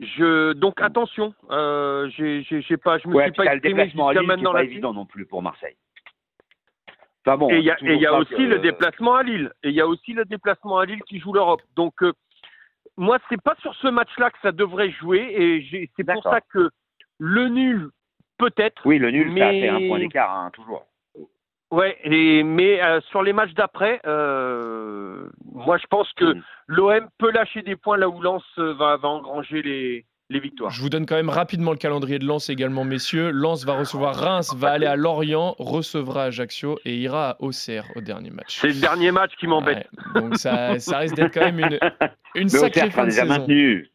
Je 0.00 0.52
donc 0.54 0.80
attention, 0.80 1.34
euh, 1.50 2.08
j'ai 2.10 2.76
pas, 2.76 2.98
je 2.98 3.06
me 3.08 3.14
Ouais, 3.14 3.24
suis 3.24 3.32
pas 3.32 3.44
exprimé 3.44 3.74
déplacement 3.84 4.08
à 4.08 4.12
jusqu'à 4.12 4.20
Lille 4.22 4.28
qui 4.28 4.32
est 4.32 4.36
maintenant 4.36 4.52
pas 4.52 4.64
évident 4.64 4.92
non 4.92 5.06
plus 5.06 5.24
pour 5.24 5.40
Marseille. 5.40 5.76
Enfin 7.26 7.36
bon, 7.38 7.48
Et 7.50 7.58
il 7.58 7.64
y 7.64 7.70
a, 7.70 7.76
c'est 7.78 7.86
et 7.86 7.94
il 7.94 8.00
y 8.00 8.06
a 8.06 8.10
toujours 8.10 8.20
aussi 8.32 8.34
que- 8.42 8.50
le 8.50 8.58
déplacement 8.58 9.14
à 9.14 9.22
Lille. 9.22 9.52
Et 9.62 9.68
il 9.68 9.74
y 9.74 9.80
a 9.80 9.86
aussi 9.86 10.12
le 10.12 10.24
déplacement 10.24 10.78
à 10.78 10.84
Lille 10.84 11.02
qui 11.04 11.20
joue 11.20 11.32
l'Europe. 11.32 11.62
Donc, 11.76 12.02
euh, 12.02 12.12
moi, 12.96 13.18
c'est 13.28 13.40
pas 13.40 13.54
sur 13.60 13.74
ce 13.76 13.86
match-là 13.88 14.30
que 14.30 14.38
ça 14.42 14.52
devrait 14.52 14.90
jouer. 14.90 15.20
Et 15.30 15.88
c'est 15.96 16.04
pour 16.04 16.22
ça 16.24 16.40
que 16.40 16.70
le 17.18 17.48
nul, 17.48 17.88
peut-être. 18.36 18.82
Oui, 18.84 18.98
le 18.98 19.10
nul, 19.12 19.38
ça 19.38 19.46
a 19.48 19.50
fait 19.52 19.68
un 19.68 19.78
Mais- 19.78 19.88
point 19.88 19.98
d'écart, 20.00 20.30
hein, 20.36 20.50
toujours. 20.52 20.84
Ouais, 21.74 21.96
et, 22.04 22.44
mais 22.44 22.80
euh, 22.84 23.00
sur 23.10 23.22
les 23.24 23.32
matchs 23.32 23.52
d'après, 23.54 24.00
euh, 24.06 25.28
moi, 25.52 25.76
je 25.78 25.86
pense 25.88 26.08
que 26.12 26.34
Mm. 26.34 26.42
l'OM 26.68 27.08
peut 27.18 27.32
lâcher 27.32 27.62
des 27.62 27.74
points 27.74 27.96
là 27.96 28.08
où 28.08 28.20
Lens 28.20 28.44
euh, 28.58 28.74
va, 28.74 28.96
va 28.96 29.08
engranger 29.08 29.60
les, 29.62 30.06
les 30.30 30.38
victoires. 30.38 30.70
Je 30.70 30.80
vous 30.80 30.88
donne 30.88 31.04
quand 31.04 31.16
même 31.16 31.30
rapidement 31.30 31.72
le 31.72 31.76
calendrier 31.76 32.20
de 32.20 32.26
Lens 32.26 32.48
également, 32.48 32.84
messieurs. 32.84 33.30
Lens 33.32 33.64
va 33.64 33.74
recevoir 33.76 34.14
Reims, 34.14 34.54
va 34.56 34.70
aller 34.70 34.86
à 34.86 34.94
Lorient, 34.94 35.56
recevra 35.58 36.24
Ajaccio 36.24 36.78
et 36.84 36.94
ira 36.96 37.30
à 37.30 37.36
Auxerre 37.42 37.86
au 37.96 38.00
dernier 38.00 38.30
match. 38.30 38.60
C'est 38.60 38.68
le 38.68 38.80
dernier 38.80 39.10
match 39.10 39.32
qui 39.40 39.46
m'embête. 39.48 39.88
Ouais, 40.14 40.20
donc 40.20 40.36
ça, 40.36 40.78
ça 40.78 40.98
risque 40.98 41.16
d'être 41.16 41.34
quand 41.34 41.50
même 41.50 41.78
une, 42.36 42.48
sacrée 42.48 42.90
fin 42.90 43.02
de 43.04 43.10
déjà 43.10 43.22
saison. 43.22 43.34
maintenu. 43.40 43.90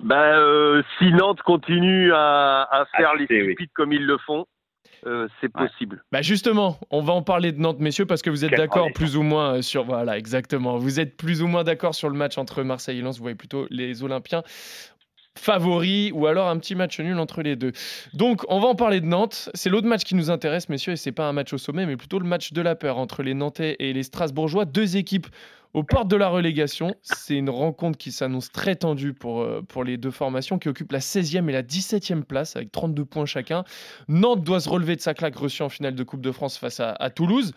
Ben, 0.00 0.16
euh, 0.38 0.82
si 0.98 1.10
Nantes 1.12 1.42
continue 1.42 2.12
à, 2.14 2.68
à 2.70 2.84
faire 2.96 3.14
les 3.14 3.26
oui. 3.28 3.42
stupides 3.52 3.70
comme 3.74 3.92
ils 3.92 4.06
le 4.06 4.16
font, 4.18 4.46
euh, 5.06 5.28
c'est 5.40 5.54
Ouais. 5.56 5.66
possible. 5.68 6.04
Bah 6.12 6.22
justement, 6.22 6.78
on 6.90 7.00
va 7.02 7.12
en 7.12 7.22
parler 7.22 7.52
de 7.52 7.60
Nantes, 7.60 7.80
messieurs, 7.80 8.06
parce 8.06 8.22
que 8.22 8.30
vous 8.30 8.44
êtes 8.44 8.52
d'accord 8.56 8.88
plus 8.94 9.16
ou 9.16 9.22
moins 9.22 9.56
euh, 9.56 9.62
sur. 9.62 9.84
Voilà, 9.84 10.16
exactement. 10.18 10.78
Vous 10.78 11.00
êtes 11.00 11.16
plus 11.16 11.42
ou 11.42 11.46
moins 11.46 11.64
d'accord 11.64 11.94
sur 11.94 12.08
le 12.08 12.16
match 12.16 12.38
entre 12.38 12.62
Marseille 12.62 12.98
et 12.98 13.02
Lens. 13.02 13.16
Vous 13.16 13.22
voyez 13.22 13.36
plutôt 13.36 13.66
les 13.70 14.02
Olympiens 14.02 14.42
favoris 15.38 16.12
ou 16.12 16.26
alors 16.26 16.48
un 16.48 16.58
petit 16.58 16.74
match 16.74 17.00
nul 17.00 17.18
entre 17.18 17.42
les 17.42 17.56
deux. 17.56 17.72
Donc, 18.14 18.44
on 18.48 18.60
va 18.60 18.68
en 18.68 18.74
parler 18.74 19.00
de 19.00 19.06
Nantes. 19.06 19.50
C'est 19.54 19.70
l'autre 19.70 19.86
match 19.86 20.04
qui 20.04 20.14
nous 20.14 20.30
intéresse, 20.30 20.68
messieurs, 20.68 20.92
et 20.92 20.96
c'est 20.96 21.12
pas 21.12 21.28
un 21.28 21.32
match 21.32 21.52
au 21.52 21.58
sommet, 21.58 21.86
mais 21.86 21.96
plutôt 21.96 22.18
le 22.18 22.26
match 22.26 22.52
de 22.52 22.60
la 22.60 22.74
peur 22.74 22.98
entre 22.98 23.22
les 23.22 23.34
Nantais 23.34 23.76
et 23.78 23.92
les 23.92 24.02
Strasbourgeois. 24.02 24.64
Deux 24.64 24.96
équipes 24.96 25.26
aux 25.74 25.84
portes 25.84 26.08
de 26.08 26.16
la 26.16 26.28
relégation. 26.28 26.94
C'est 27.02 27.36
une 27.36 27.50
rencontre 27.50 27.96
qui 27.96 28.12
s'annonce 28.12 28.52
très 28.52 28.76
tendue 28.76 29.14
pour, 29.14 29.40
euh, 29.40 29.62
pour 29.66 29.84
les 29.84 29.96
deux 29.96 30.10
formations 30.10 30.58
qui 30.58 30.68
occupent 30.68 30.92
la 30.92 31.00
16e 31.00 31.48
et 31.48 31.52
la 31.52 31.62
17e 31.62 32.24
place 32.24 32.56
avec 32.56 32.70
32 32.72 33.04
points 33.04 33.24
chacun. 33.24 33.64
Nantes 34.08 34.44
doit 34.44 34.60
se 34.60 34.68
relever 34.68 34.96
de 34.96 35.00
sa 35.00 35.14
claque 35.14 35.36
reçue 35.36 35.62
en 35.62 35.70
finale 35.70 35.94
de 35.94 36.04
Coupe 36.04 36.20
de 36.20 36.32
France 36.32 36.58
face 36.58 36.80
à 36.80 37.10
Toulouse. 37.10 37.54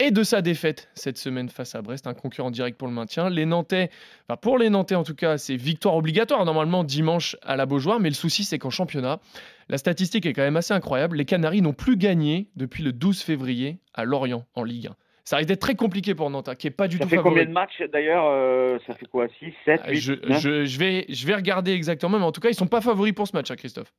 Et 0.00 0.10
de 0.10 0.22
sa 0.24 0.42
défaite 0.42 0.88
cette 0.94 1.18
semaine 1.18 1.48
face 1.48 1.74
à 1.76 1.82
Brest, 1.82 2.06
un 2.08 2.14
concurrent 2.14 2.50
direct 2.50 2.76
pour 2.76 2.88
le 2.88 2.94
maintien. 2.94 3.30
Les 3.30 3.46
Nantais, 3.46 3.90
enfin 4.26 4.36
pour 4.36 4.58
les 4.58 4.68
Nantais 4.70 4.96
en 4.96 5.04
tout 5.04 5.14
cas, 5.14 5.38
c'est 5.38 5.54
victoire 5.56 5.94
obligatoire 5.94 6.44
normalement 6.44 6.82
dimanche 6.82 7.36
à 7.42 7.56
la 7.56 7.66
Beaujoire, 7.66 8.00
mais 8.00 8.08
le 8.08 8.14
souci 8.14 8.42
c'est 8.44 8.58
qu'en 8.58 8.70
championnat, 8.70 9.20
la 9.68 9.78
statistique 9.78 10.26
est 10.26 10.32
quand 10.32 10.42
même 10.42 10.56
assez 10.56 10.74
incroyable. 10.74 11.16
Les 11.16 11.24
Canaries 11.24 11.62
n'ont 11.62 11.72
plus 11.74 11.96
gagné 11.96 12.48
depuis 12.56 12.82
le 12.82 12.92
12 12.92 13.22
février 13.22 13.78
à 13.94 14.04
Lorient 14.04 14.44
en 14.54 14.64
Ligue 14.64 14.88
1. 14.88 14.96
Ça 15.24 15.36
risque 15.36 15.48
d'être 15.48 15.60
très 15.60 15.76
compliqué 15.76 16.14
pour 16.16 16.28
Nantes, 16.30 16.48
hein, 16.48 16.54
qui 16.56 16.66
est 16.66 16.70
pas 16.72 16.88
du 16.88 16.96
Ça 16.96 17.04
tout 17.04 17.10
fait 17.10 17.16
favori. 17.16 17.34
combien 17.34 17.46
de 17.46 17.52
matchs 17.52 17.80
d'ailleurs 17.92 18.24
euh, 18.26 18.78
Ça 18.86 18.94
fait 18.94 19.06
quoi 19.06 19.28
6, 19.38 19.52
7, 19.64 19.80
8 19.86 19.94
je, 20.00 20.12
je- 20.40 20.64
je 20.64 20.78
vais, 20.78 21.04
je 21.08 21.26
vais 21.26 21.34
regarder 21.36 21.72
exactement, 21.72 22.18
mais 22.18 22.24
en 22.24 22.32
tout 22.32 22.40
cas, 22.40 22.48
ils 22.48 22.54
sont 22.54 22.66
pas 22.66 22.80
favoris 22.80 23.12
pour 23.12 23.28
ce 23.28 23.36
match, 23.36 23.50
hein, 23.50 23.56
Christophe. 23.56 23.92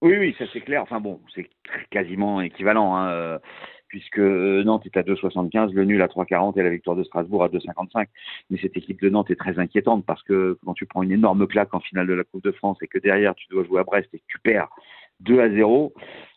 Oui, 0.00 0.16
oui, 0.16 0.34
ça 0.38 0.44
c'est 0.52 0.60
clair. 0.60 0.80
Enfin 0.82 1.00
bon, 1.00 1.20
c'est 1.34 1.50
quasiment 1.90 2.40
équivalent, 2.40 2.94
hein, 2.96 3.10
euh, 3.10 3.38
puisque 3.88 4.18
euh, 4.18 4.62
Nantes 4.64 4.86
est 4.86 4.96
à 4.96 5.02
2,75, 5.02 5.72
le 5.72 5.84
nul 5.84 6.00
à 6.02 6.06
3,40 6.06 6.58
et 6.58 6.62
la 6.62 6.70
victoire 6.70 6.96
de 6.96 7.04
Strasbourg 7.04 7.42
à 7.42 7.48
2,55. 7.48 8.06
Mais 8.50 8.58
cette 8.60 8.76
équipe 8.76 9.00
de 9.00 9.08
Nantes 9.08 9.30
est 9.30 9.36
très 9.36 9.58
inquiétante 9.58 10.04
parce 10.06 10.22
que 10.22 10.58
quand 10.64 10.74
tu 10.74 10.86
prends 10.86 11.02
une 11.02 11.12
énorme 11.12 11.46
claque 11.46 11.74
en 11.74 11.80
finale 11.80 12.06
de 12.06 12.14
la 12.14 12.24
Coupe 12.24 12.44
de 12.44 12.52
France 12.52 12.78
et 12.82 12.86
que 12.86 12.98
derrière 12.98 13.34
tu 13.34 13.48
dois 13.48 13.64
jouer 13.64 13.80
à 13.80 13.84
Brest 13.84 14.08
et 14.12 14.18
que 14.18 14.24
tu 14.28 14.38
perds 14.38 14.68
2 15.20 15.40
à 15.40 15.50
0. 15.50 15.92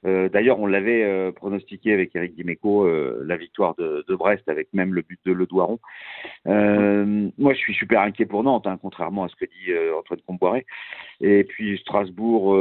euh, 0.05 0.27
D'ailleurs, 0.29 0.59
on 0.59 0.65
l'avait 0.65 1.03
euh, 1.03 1.31
pronostiqué 1.31 1.93
avec 1.93 2.15
Eric 2.15 2.35
Dimeco, 2.35 2.89
la 3.23 3.37
victoire 3.37 3.75
de, 3.75 4.03
Brest 4.15 4.47
avec 4.49 4.69
même 4.73 4.93
le 4.93 5.03
but 5.03 5.19
de 5.25 5.33
Le 5.33 5.45
Doiron. 5.45 5.79
Moi, 6.45 7.53
je 7.53 7.57
suis 7.57 7.75
super 7.75 8.01
inquiet 8.01 8.25
pour 8.25 8.43
Nantes, 8.43 8.65
hein, 8.65 8.79
contrairement 8.81 9.25
à 9.25 9.27
ce 9.29 9.35
que 9.35 9.45
dit 9.45 9.71
Antoine 9.97 10.21
Comboiré. 10.25 10.65
Et 11.19 11.43
puis 11.43 11.77
Strasbourg, 11.77 12.55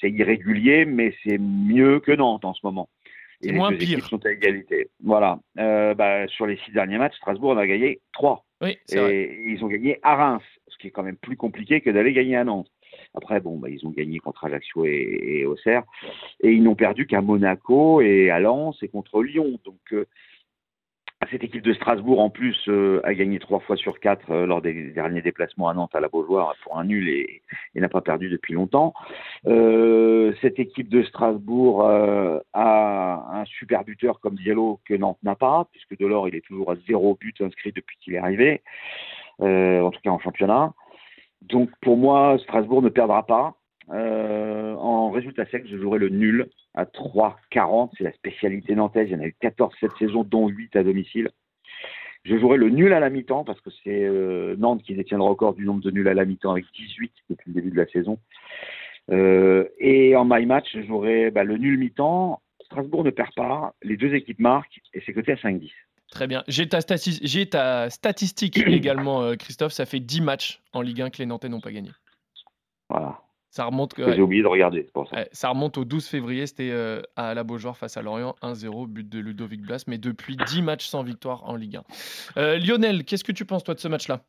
c'est 0.00 0.10
irrégulier, 0.10 0.84
mais 0.84 1.14
c'est 1.24 1.38
mieux 1.38 2.00
que 2.00 2.12
Nantes 2.12 2.44
en 2.44 2.54
ce 2.54 2.60
moment. 2.64 2.88
Et 3.42 3.48
les 3.48 3.52
moins 3.52 3.70
deux 3.70 3.78
pire. 3.78 3.98
équipes 3.98 4.04
sont 4.08 4.24
à 4.26 4.30
égalité. 4.32 4.88
Voilà. 5.02 5.38
Euh, 5.58 5.94
bah, 5.94 6.26
sur 6.28 6.46
les 6.46 6.56
six 6.58 6.72
derniers 6.72 6.98
matchs, 6.98 7.16
Strasbourg 7.16 7.50
en 7.50 7.58
a 7.58 7.66
gagné 7.66 8.00
trois. 8.12 8.44
Oui, 8.62 8.78
Et 8.90 8.96
vrai. 8.96 9.36
ils 9.46 9.62
ont 9.64 9.68
gagné 9.68 9.98
à 10.02 10.16
Reims, 10.16 10.42
ce 10.68 10.78
qui 10.78 10.86
est 10.88 10.90
quand 10.90 11.02
même 11.02 11.16
plus 11.16 11.36
compliqué 11.36 11.80
que 11.80 11.90
d'aller 11.90 12.12
gagner 12.12 12.36
à 12.36 12.44
Nantes. 12.44 12.70
Après, 13.14 13.40
bon, 13.40 13.58
bah, 13.58 13.68
ils 13.68 13.86
ont 13.86 13.90
gagné 13.90 14.18
contre 14.20 14.44
Ajaccio 14.44 14.84
et, 14.86 15.18
et 15.22 15.44
Auxerre. 15.44 15.82
Et 16.40 16.50
ils 16.52 16.62
n'ont 16.62 16.74
perdu 16.74 17.06
qu'à 17.06 17.20
Monaco 17.20 18.00
et 18.00 18.30
à 18.30 18.40
Lens 18.40 18.82
et 18.82 18.88
contre 18.88 19.22
Lyon. 19.22 19.58
Donc, 19.64 19.80
euh, 19.92 20.06
cette 21.30 21.44
équipe 21.44 21.62
de 21.62 21.72
Strasbourg, 21.72 22.20
en 22.20 22.30
plus, 22.30 22.56
euh, 22.68 23.00
a 23.04 23.14
gagné 23.14 23.38
trois 23.38 23.60
fois 23.60 23.76
sur 23.76 24.00
quatre 24.00 24.30
euh, 24.30 24.46
lors 24.46 24.62
des 24.62 24.90
derniers 24.90 25.22
déplacements 25.22 25.68
à 25.68 25.74
Nantes 25.74 25.94
à 25.94 26.00
la 26.00 26.08
Beaujoire 26.08 26.54
pour 26.62 26.78
un 26.78 26.84
nul 26.84 27.08
et, 27.08 27.42
n'a 27.74 27.88
pas 27.88 28.00
perdu 28.00 28.28
depuis 28.28 28.54
longtemps. 28.54 28.94
Euh, 29.46 30.32
cette 30.40 30.58
équipe 30.58 30.88
de 30.88 31.02
Strasbourg 31.02 31.84
a 31.84 33.40
un 33.40 33.44
super 33.44 33.84
buteur 33.84 34.20
comme 34.20 34.34
Diallo 34.36 34.80
que 34.84 34.94
Nantes 34.94 35.18
n'a 35.22 35.36
pas, 35.36 35.68
puisque 35.72 35.98
Delors, 35.98 36.28
il 36.28 36.34
est 36.34 36.44
toujours 36.44 36.70
à 36.72 36.76
zéro 36.86 37.16
but 37.20 37.40
inscrit 37.40 37.72
depuis 37.72 37.96
qu'il 37.98 38.14
est 38.14 38.18
arrivé, 38.18 38.62
en 39.38 39.90
tout 39.90 40.00
cas 40.02 40.10
en 40.10 40.18
championnat. 40.18 40.72
Donc 41.42 41.70
pour 41.82 41.96
moi, 41.96 42.38
Strasbourg 42.42 42.82
ne 42.82 42.88
perdra 42.88 43.24
pas. 43.24 43.54
Résultat 45.16 45.46
sec, 45.46 45.64
je 45.68 45.76
jouerai 45.76 45.98
le 45.98 46.08
nul 46.08 46.46
à 46.74 46.84
3,40. 46.84 47.90
C'est 47.98 48.04
la 48.04 48.12
spécialité 48.12 48.74
nantaise. 48.74 49.08
Il 49.10 49.12
y 49.12 49.16
en 49.16 49.20
a 49.20 49.26
eu 49.26 49.36
14 49.40 49.74
cette 49.80 49.96
saison, 49.98 50.24
dont 50.24 50.48
8 50.48 50.76
à 50.76 50.82
domicile. 50.82 51.30
Je 52.24 52.36
jouerai 52.38 52.56
le 52.56 52.70
nul 52.70 52.92
à 52.92 52.98
la 53.00 53.08
mi-temps 53.10 53.44
parce 53.44 53.60
que 53.60 53.70
c'est 53.84 54.04
euh, 54.04 54.56
Nantes 54.58 54.82
qui 54.82 54.94
détient 54.94 55.16
le 55.18 55.22
record 55.24 55.54
du 55.54 55.64
nombre 55.64 55.80
de 55.82 55.90
nuls 55.92 56.08
à 56.08 56.14
la 56.14 56.24
mi-temps 56.24 56.50
avec 56.50 56.64
18 56.74 57.12
depuis 57.30 57.50
le 57.50 57.54
début 57.54 57.70
de 57.70 57.76
la 57.76 57.86
saison. 57.86 58.18
Euh, 59.12 59.68
et 59.78 60.16
en 60.16 60.24
my 60.24 60.44
match, 60.46 60.66
je 60.74 60.82
jouerai 60.82 61.30
bah, 61.30 61.44
le 61.44 61.56
nul 61.56 61.78
mi-temps. 61.78 62.40
Strasbourg 62.64 63.04
ne 63.04 63.10
perd 63.10 63.32
pas. 63.36 63.74
Les 63.82 63.96
deux 63.96 64.12
équipes 64.14 64.40
marquent 64.40 64.80
et 64.92 65.00
c'est 65.06 65.12
coté 65.12 65.32
à 65.32 65.36
5-10. 65.36 65.70
Très 66.10 66.26
bien. 66.26 66.42
J'ai 66.48 66.68
ta, 66.68 66.80
stati- 66.80 67.20
j'ai 67.22 67.46
ta 67.48 67.90
statistique 67.90 68.58
également, 68.66 69.22
euh, 69.22 69.34
Christophe. 69.36 69.72
Ça 69.72 69.86
fait 69.86 70.00
10 70.00 70.20
matchs 70.20 70.60
en 70.72 70.80
Ligue 70.82 71.02
1 71.02 71.10
que 71.10 71.18
les 71.18 71.26
Nantais 71.26 71.48
n'ont 71.48 71.60
pas 71.60 71.70
gagné. 71.72 71.90
Voilà. 72.88 73.20
Ça 73.56 73.64
remonte, 73.64 73.94
Que 73.94 74.12
J'ai 74.12 74.20
oublié 74.20 74.42
de 74.42 74.48
regarder, 74.48 74.86
pour 74.92 75.08
ça. 75.08 75.16
ouais, 75.16 75.28
ça 75.32 75.48
remonte 75.48 75.78
au 75.78 75.86
12 75.86 76.06
février. 76.06 76.46
C'était 76.46 76.68
euh, 76.72 77.00
à 77.16 77.32
la 77.32 77.42
Beaujoire 77.42 77.74
face 77.74 77.96
à 77.96 78.02
Lorient. 78.02 78.34
1-0, 78.42 78.86
but 78.86 79.08
de 79.08 79.18
Ludovic 79.18 79.62
Blas. 79.62 79.84
Mais 79.86 79.96
depuis 79.96 80.36
10 80.36 80.60
matchs 80.60 80.84
sans 80.86 81.02
victoire 81.02 81.48
en 81.48 81.56
Ligue 81.56 81.76
1. 81.78 81.82
Euh, 82.36 82.58
Lionel, 82.58 83.04
qu'est-ce 83.04 83.24
que 83.24 83.32
tu 83.32 83.46
penses, 83.46 83.64
toi, 83.64 83.72
de 83.72 83.80
ce 83.80 83.88
match-là? 83.88 84.20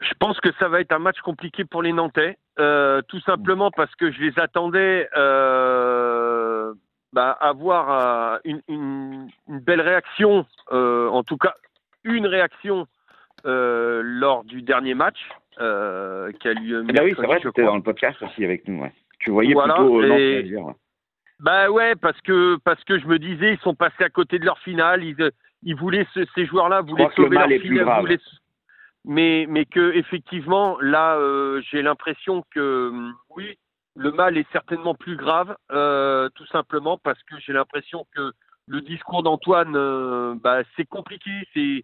Je 0.00 0.14
pense 0.20 0.38
que 0.38 0.50
ça 0.60 0.68
va 0.68 0.80
être 0.80 0.92
un 0.92 1.00
match 1.00 1.18
compliqué 1.22 1.64
pour 1.64 1.82
les 1.82 1.92
Nantais, 1.92 2.38
euh, 2.60 3.02
tout 3.08 3.20
simplement 3.20 3.72
parce 3.72 3.92
que 3.96 4.12
je 4.12 4.20
les 4.20 4.38
attendais 4.38 5.08
euh, 5.16 6.72
bah, 7.12 7.32
avoir 7.32 7.90
euh, 8.34 8.38
une, 8.44 8.62
une- 8.68 9.28
une 9.48 9.58
belle 9.58 9.80
réaction, 9.80 10.46
euh, 10.70 11.08
en 11.08 11.24
tout 11.24 11.36
cas 11.36 11.54
une 12.04 12.26
réaction 12.26 12.86
euh, 13.44 14.00
lors 14.04 14.44
du 14.44 14.62
dernier 14.62 14.94
match 14.94 15.18
euh, 15.60 16.32
qui 16.32 16.48
a 16.48 16.54
lieu 16.54 16.84
Eh 16.88 16.92
ben 16.92 17.04
oui, 17.04 17.12
c'est 17.16 17.26
vrai, 17.26 17.36
c'était 17.38 17.62
crois. 17.62 17.64
dans 17.72 17.76
le 17.76 17.82
podcast 17.82 18.20
aussi 18.22 18.44
avec 18.44 18.66
nous. 18.68 18.80
Ouais. 18.82 18.92
Tu 19.18 19.30
voyais 19.30 19.52
Voilà, 19.52 19.74
plutôt 19.74 20.00
euh, 20.02 20.16
et- 20.16 20.56
ouais. 20.56 20.72
Bah 21.40 21.70
ouais, 21.70 21.94
parce 21.96 22.20
que 22.22 22.56
parce 22.64 22.82
que 22.84 22.98
je 22.98 23.06
me 23.06 23.18
disais, 23.18 23.54
ils 23.54 23.60
sont 23.60 23.74
passés 23.74 24.04
à 24.04 24.10
côté 24.10 24.38
de 24.38 24.44
leur 24.44 24.58
finale. 24.58 25.02
Ils, 25.04 25.20
euh, 25.22 25.30
ils 25.62 25.74
voulaient 25.76 26.06
ce- 26.14 26.26
ces 26.34 26.44
joueurs-là 26.46 26.82
voulaient 26.82 27.08
sauver 27.16 27.36
mal 27.36 27.50
leur 27.50 27.60
finale. 27.60 27.84
grave. 27.84 28.00
voulaient 28.00 28.18
mais 29.04 29.46
mais 29.48 29.64
que 29.64 29.92
effectivement, 29.94 30.78
là, 30.80 31.16
euh, 31.16 31.62
j'ai 31.70 31.80
l'impression 31.82 32.44
que 32.54 32.92
oui, 33.34 33.56
le 33.96 34.12
mal 34.12 34.36
est 34.36 34.50
certainement 34.52 34.94
plus 34.94 35.16
grave, 35.16 35.56
euh, 35.72 36.28
tout 36.34 36.46
simplement 36.46 36.98
parce 36.98 37.22
que 37.24 37.34
j'ai 37.40 37.52
l'impression 37.54 38.06
que 38.14 38.32
le 38.66 38.80
discours 38.82 39.22
d'Antoine, 39.22 39.74
euh, 39.74 40.34
bah, 40.42 40.58
c'est 40.76 40.84
compliqué, 40.86 41.30
c'est 41.54 41.82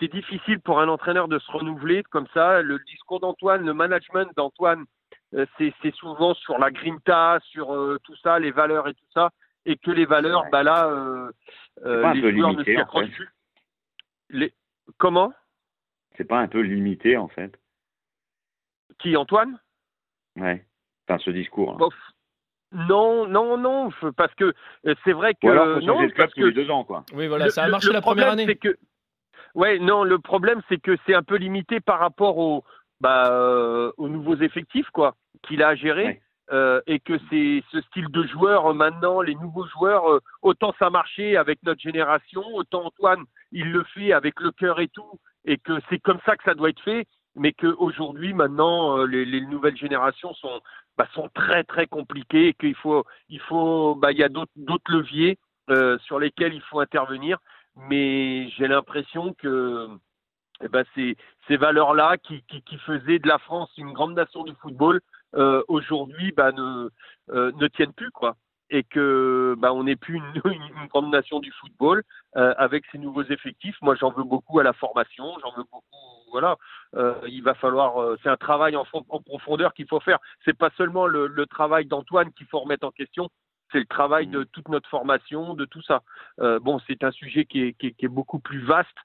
c'est 0.00 0.08
difficile 0.10 0.60
pour 0.60 0.80
un 0.80 0.88
entraîneur 0.88 1.28
de 1.28 1.38
se 1.38 1.50
renouveler 1.52 2.02
comme 2.04 2.26
ça. 2.34 2.62
Le 2.62 2.78
discours 2.86 3.20
d'Antoine, 3.20 3.64
le 3.64 3.74
management 3.74 4.28
d'Antoine, 4.36 4.84
euh, 5.34 5.46
c'est 5.58 5.94
souvent 5.94 6.34
sur 6.34 6.58
la 6.58 6.70
grinta, 6.70 7.38
sur 7.44 7.74
euh, 7.74 7.98
tout 8.04 8.16
ça, 8.16 8.38
les 8.38 8.50
valeurs 8.50 8.88
et 8.88 8.94
tout 8.94 9.06
ça, 9.14 9.30
et 9.66 9.76
que 9.76 9.90
les 9.90 10.06
valeurs, 10.06 10.44
bah 10.50 10.62
là, 10.62 10.86
euh, 10.88 11.30
euh, 11.84 12.02
pas 12.02 12.08
un 12.10 12.14
les 12.14 12.22
peu 12.22 12.32
joueurs 12.32 12.48
ne 12.48 12.52
limité, 12.54 12.72
s'y 12.72 12.78
en 12.78 12.82
accrochent 12.82 13.06
fait 13.06 13.12
plus. 13.12 13.28
Les... 14.30 14.54
Comment? 14.98 15.32
C'est 16.16 16.24
pas 16.24 16.38
un 16.40 16.48
peu 16.48 16.60
limité, 16.60 17.16
en 17.16 17.28
fait 17.28 17.58
Qui, 18.98 19.16
Antoine? 19.16 19.58
Ouais. 20.36 20.64
Enfin, 21.08 21.18
ce 21.18 21.30
discours. 21.30 21.72
hein. 21.72 21.76
Bof. 21.78 21.94
Non, 22.72 23.26
non, 23.26 23.56
non, 23.58 23.90
parce 24.16 24.32
que 24.36 24.54
c'est 25.04 25.12
vrai 25.12 25.34
que 25.34 25.46
Ou 25.46 25.50
alors, 25.50 25.80
faut 25.80 25.86
non, 25.86 26.08
parce 26.16 26.32
tous 26.34 26.40
que 26.40 26.46
les 26.46 26.52
deux 26.52 26.70
ans, 26.70 26.84
quoi. 26.84 27.04
Oui, 27.14 27.26
voilà, 27.26 27.46
Le- 27.46 27.50
ça 27.50 27.64
a 27.64 27.68
marché 27.68 27.88
le 27.88 27.94
la 27.94 28.00
première 28.00 28.26
problème, 28.28 28.48
année. 28.48 28.52
c'est 28.62 28.68
que- 28.74 28.78
Ouais, 29.54 29.78
non, 29.78 30.04
le 30.04 30.18
problème, 30.18 30.60
c'est 30.68 30.80
que 30.80 30.96
c'est 31.06 31.14
un 31.14 31.22
peu 31.22 31.36
limité 31.36 31.80
par 31.80 31.98
rapport 31.98 32.38
au, 32.38 32.64
bah, 33.00 33.30
euh, 33.30 33.92
aux 33.96 34.08
nouveaux 34.08 34.36
effectifs, 34.36 34.88
quoi, 34.90 35.14
qu'il 35.42 35.62
a 35.62 35.68
à 35.68 35.74
gérer. 35.74 36.04
Ouais. 36.04 36.22
euh, 36.52 36.80
et 36.86 36.98
que 36.98 37.18
c'est 37.30 37.62
ce 37.70 37.80
style 37.82 38.08
de 38.08 38.24
joueur 38.24 38.66
euh, 38.66 38.74
maintenant, 38.74 39.20
les 39.22 39.36
nouveaux 39.36 39.66
joueurs, 39.66 40.20
autant 40.42 40.74
ça 40.78 40.90
marchait 40.90 41.36
avec 41.36 41.62
notre 41.62 41.80
génération, 41.80 42.42
autant 42.54 42.86
Antoine, 42.86 43.24
il 43.52 43.70
le 43.70 43.84
fait 43.94 44.12
avec 44.12 44.40
le 44.40 44.50
cœur 44.50 44.80
et 44.80 44.88
tout, 44.88 45.18
et 45.44 45.58
que 45.58 45.80
c'est 45.88 46.00
comme 46.00 46.18
ça 46.26 46.36
que 46.36 46.42
ça 46.44 46.54
doit 46.54 46.70
être 46.70 46.82
fait, 46.82 47.06
mais 47.36 47.52
qu'aujourd'hui, 47.52 48.32
maintenant, 48.34 49.04
les, 49.04 49.24
les 49.24 49.40
nouvelles 49.42 49.76
générations 49.76 50.34
sont, 50.34 50.60
bah, 50.98 51.06
sont 51.14 51.28
très 51.34 51.62
très 51.64 51.86
compliquées, 51.86 52.48
et 52.48 52.54
qu'il 52.54 52.74
faut, 52.74 53.04
il 53.28 53.40
faut, 53.40 53.94
bah, 53.94 54.10
il 54.10 54.18
y 54.18 54.24
a 54.24 54.28
d'autres 54.28 54.92
leviers 54.92 55.38
sur 56.02 56.18
lesquels 56.18 56.52
il 56.52 56.62
faut 56.62 56.80
intervenir, 56.80 57.38
mais 57.88 58.48
j'ai 58.50 58.68
l'impression 58.68 59.34
que 59.34 59.88
eh 60.62 60.68
ben, 60.68 60.84
ces, 60.94 61.56
valeurs-là 61.56 62.16
qui, 62.18 62.42
faisaient 62.86 63.18
de 63.18 63.28
la 63.28 63.38
France 63.38 63.70
une 63.76 63.92
grande 63.92 64.14
nation 64.14 64.44
du 64.44 64.54
football, 64.60 65.00
euh, 65.34 65.62
aujourd'hui 65.68 66.32
bah, 66.32 66.52
ne, 66.52 66.88
euh, 67.30 67.52
ne 67.56 67.68
tiennent 67.68 67.92
plus 67.92 68.10
quoi 68.10 68.36
et 68.72 68.84
que 68.84 69.56
bah, 69.58 69.72
on 69.72 69.84
n'est 69.84 69.96
plus 69.96 70.16
une, 70.16 70.32
une, 70.44 70.86
grande 70.88 71.10
nation 71.10 71.40
du 71.40 71.50
football 71.52 72.04
euh, 72.36 72.54
avec 72.56 72.84
ces 72.92 72.98
nouveaux 72.98 73.24
effectifs. 73.24 73.76
Moi, 73.82 73.96
j'en 73.96 74.10
veux 74.12 74.22
beaucoup 74.22 74.60
à 74.60 74.62
la 74.62 74.72
formation, 74.72 75.24
j'en 75.42 75.52
veux 75.56 75.64
beaucoup. 75.64 75.84
Voilà, 76.30 76.56
il 77.26 77.42
va 77.42 77.54
falloir. 77.54 78.16
c'est 78.22 78.28
un 78.28 78.36
travail 78.36 78.76
en, 78.76 78.86
en 78.92 79.20
profondeur 79.20 79.74
qu'il 79.74 79.88
faut 79.88 79.98
faire. 79.98 80.20
C'est 80.44 80.56
pas 80.56 80.70
seulement 80.76 81.08
le, 81.08 81.26
le 81.26 81.46
travail 81.46 81.86
d'Antoine 81.86 82.32
qu'il 82.34 82.46
faut 82.46 82.60
remettre 82.60 82.86
en 82.86 82.92
question. 82.92 83.28
C'est 83.72 83.78
le 83.78 83.86
travail 83.86 84.26
de 84.26 84.44
toute 84.44 84.68
notre 84.68 84.88
formation, 84.88 85.54
de 85.54 85.64
tout 85.64 85.82
ça. 85.82 86.02
Euh, 86.40 86.58
bon, 86.58 86.80
c'est 86.86 87.04
un 87.04 87.10
sujet 87.12 87.44
qui 87.44 87.62
est, 87.62 87.72
qui 87.74 87.88
est, 87.88 87.92
qui 87.92 88.04
est 88.04 88.08
beaucoup 88.08 88.38
plus 88.38 88.60
vaste 88.60 88.96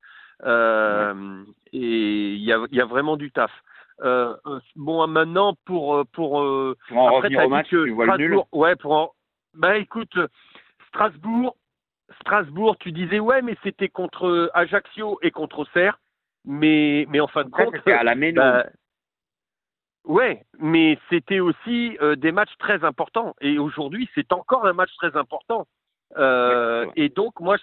euh, 0.43 1.43
et 1.71 2.33
il 2.33 2.43
y 2.43 2.51
a, 2.51 2.59
il 2.71 2.77
y 2.77 2.81
a 2.81 2.85
vraiment 2.85 3.15
du 3.17 3.31
taf. 3.31 3.51
Euh, 4.01 4.35
bon, 4.75 5.05
maintenant 5.07 5.55
pour 5.65 6.05
pour 6.11 6.43
Pour 6.87 6.97
en 6.97 7.07
après, 7.07 7.17
revenir 7.17 7.45
au 7.45 7.49
match, 7.49 7.69
que 7.69 7.85
tu 7.85 7.91
vois 7.91 8.05
le 8.07 8.17
nul 8.17 8.31
Strasbourg- 8.33 8.47
Ouais, 8.51 8.75
pour 8.75 8.91
en... 8.91 9.11
Bah 9.53 9.77
écoute, 9.77 10.17
Strasbourg, 10.89 11.55
Strasbourg, 12.19 12.75
tu 12.77 12.91
disais 12.91 13.19
ouais, 13.19 13.41
mais 13.41 13.55
c'était 13.63 13.87
contre 13.87 14.51
Ajaccio 14.53 15.17
et 15.21 15.31
contre 15.31 15.59
Auxerre, 15.59 15.99
mais 16.43 17.05
mais 17.09 17.21
en 17.21 17.27
fin 17.27 17.45
de 17.45 17.49
compte, 17.49 17.73
c'était 17.75 17.93
à 17.93 18.03
la 18.03 18.15
Méno. 18.15 18.41
bah, 18.41 18.65
ouais, 20.05 20.45
mais 20.59 20.97
c'était 21.09 21.39
aussi 21.39 21.97
euh, 22.01 22.15
des 22.15 22.31
matchs 22.31 22.55
très 22.59 22.83
importants. 22.83 23.35
Et 23.41 23.57
aujourd'hui, 23.59 24.09
c'est 24.15 24.31
encore 24.31 24.65
un 24.65 24.73
match 24.73 24.93
très 24.97 25.15
important. 25.15 25.67
Euh, 26.17 26.85
Ouais. 26.85 26.91
et 26.95 27.09
donc, 27.09 27.39
moi, 27.39 27.57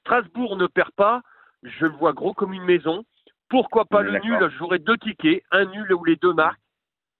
Strasbourg 0.00 0.56
ne 0.56 0.66
perd 0.66 0.90
pas. 0.92 1.22
Je 1.62 1.86
le 1.86 1.92
vois 1.92 2.12
gros 2.12 2.34
comme 2.34 2.52
une 2.52 2.64
maison. 2.64 3.04
Pourquoi 3.48 3.84
pas 3.84 4.02
le 4.02 4.18
nul? 4.18 4.50
J'aurais 4.58 4.78
deux 4.78 4.98
tickets. 4.98 5.42
Un 5.50 5.64
nul 5.66 5.92
où 5.92 6.04
les 6.04 6.16
deux 6.16 6.32
marques, 6.32 6.60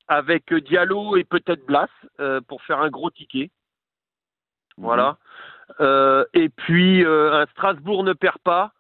avec 0.09 0.52
euh, 0.52 0.61
Diallo 0.61 1.16
et 1.16 1.25
peut-être 1.25 1.64
Blas, 1.66 1.88
euh, 2.21 2.40
pour 2.47 2.62
faire 2.62 2.80
un 2.80 2.90
gros 2.90 3.11
ticket. 3.11 3.50
Voilà. 4.76 5.16
Euh, 5.80 6.25
et 6.35 6.49
puis, 6.49 7.04
euh, 7.04 7.42
un 7.42 7.47
Strasbourg 7.47 8.04
ne 8.04 8.12
perd 8.12 8.38
pas. 8.38 8.73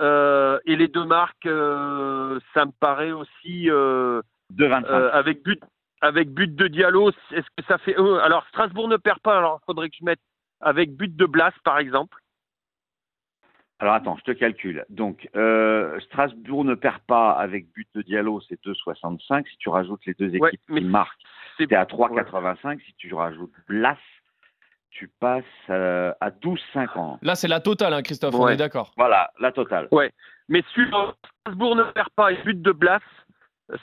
Euh, 0.00 0.58
et 0.64 0.74
les 0.74 0.88
deux 0.88 1.04
marques, 1.04 1.46
euh, 1.46 2.40
ça 2.54 2.64
me 2.64 2.72
paraît 2.80 3.12
aussi 3.12 3.70
euh, 3.70 4.22
2,25. 4.56 4.86
euh, 4.86 5.10
avec 5.12 5.42
but 5.42 5.60
avec 6.00 6.30
but 6.30 6.54
de 6.54 6.66
Diallo. 6.68 7.10
Est-ce 7.30 7.46
que 7.56 7.64
ça 7.68 7.78
fait 7.78 7.98
euh, 7.98 8.18
Alors 8.20 8.44
Strasbourg 8.48 8.88
ne 8.88 8.96
perd 8.96 9.20
pas. 9.20 9.38
Alors 9.38 9.60
il 9.62 9.64
faudrait 9.66 9.88
que 9.90 9.96
je 9.98 10.04
mette 10.04 10.20
avec 10.60 10.94
but 10.96 11.14
de 11.14 11.26
Blas 11.26 11.52
par 11.64 11.78
exemple. 11.78 12.18
Alors 13.78 13.94
attends, 13.94 14.16
je 14.18 14.22
te 14.32 14.38
calcule. 14.38 14.84
Donc, 14.90 15.28
euh, 15.34 15.98
Strasbourg 16.02 16.64
ne 16.64 16.76
perd 16.76 17.00
pas 17.00 17.32
avec 17.32 17.72
but 17.72 17.88
de 17.96 18.02
Diallo, 18.02 18.40
c'est 18.48 18.60
2,65. 18.64 19.44
Si 19.50 19.56
tu 19.56 19.68
rajoutes 19.70 20.04
les 20.06 20.14
deux 20.14 20.28
équipes 20.28 20.40
Ouais, 20.68 20.80
qui 20.80 20.84
marquent, 20.86 21.20
C'est 21.58 21.66
t'es 21.66 21.74
à 21.74 21.84
3,85. 21.84 22.80
Si 22.86 22.94
tu 22.94 23.12
rajoutes 23.12 23.50
Blas, 23.66 23.96
tu 24.90 25.08
passes 25.08 25.42
euh, 25.68 26.12
à 26.20 26.30
12,50. 26.30 27.18
Là, 27.22 27.34
c'est 27.34 27.48
la 27.48 27.58
totale, 27.58 27.92
hein, 27.94 28.02
Christophe, 28.02 28.36
on 28.36 28.44
Ouais. 28.44 28.54
est 28.54 28.56
d'accord. 28.56 28.92
Voilà, 28.96 29.32
la 29.40 29.50
totale. 29.50 29.88
Mais 30.48 30.62
sur 30.74 31.16
Strasbourg 31.40 31.74
ne 31.74 31.82
perd 31.82 32.10
pas 32.14 32.30
et 32.30 32.40
but 32.44 32.62
de 32.62 32.70
Blas, 32.70 33.00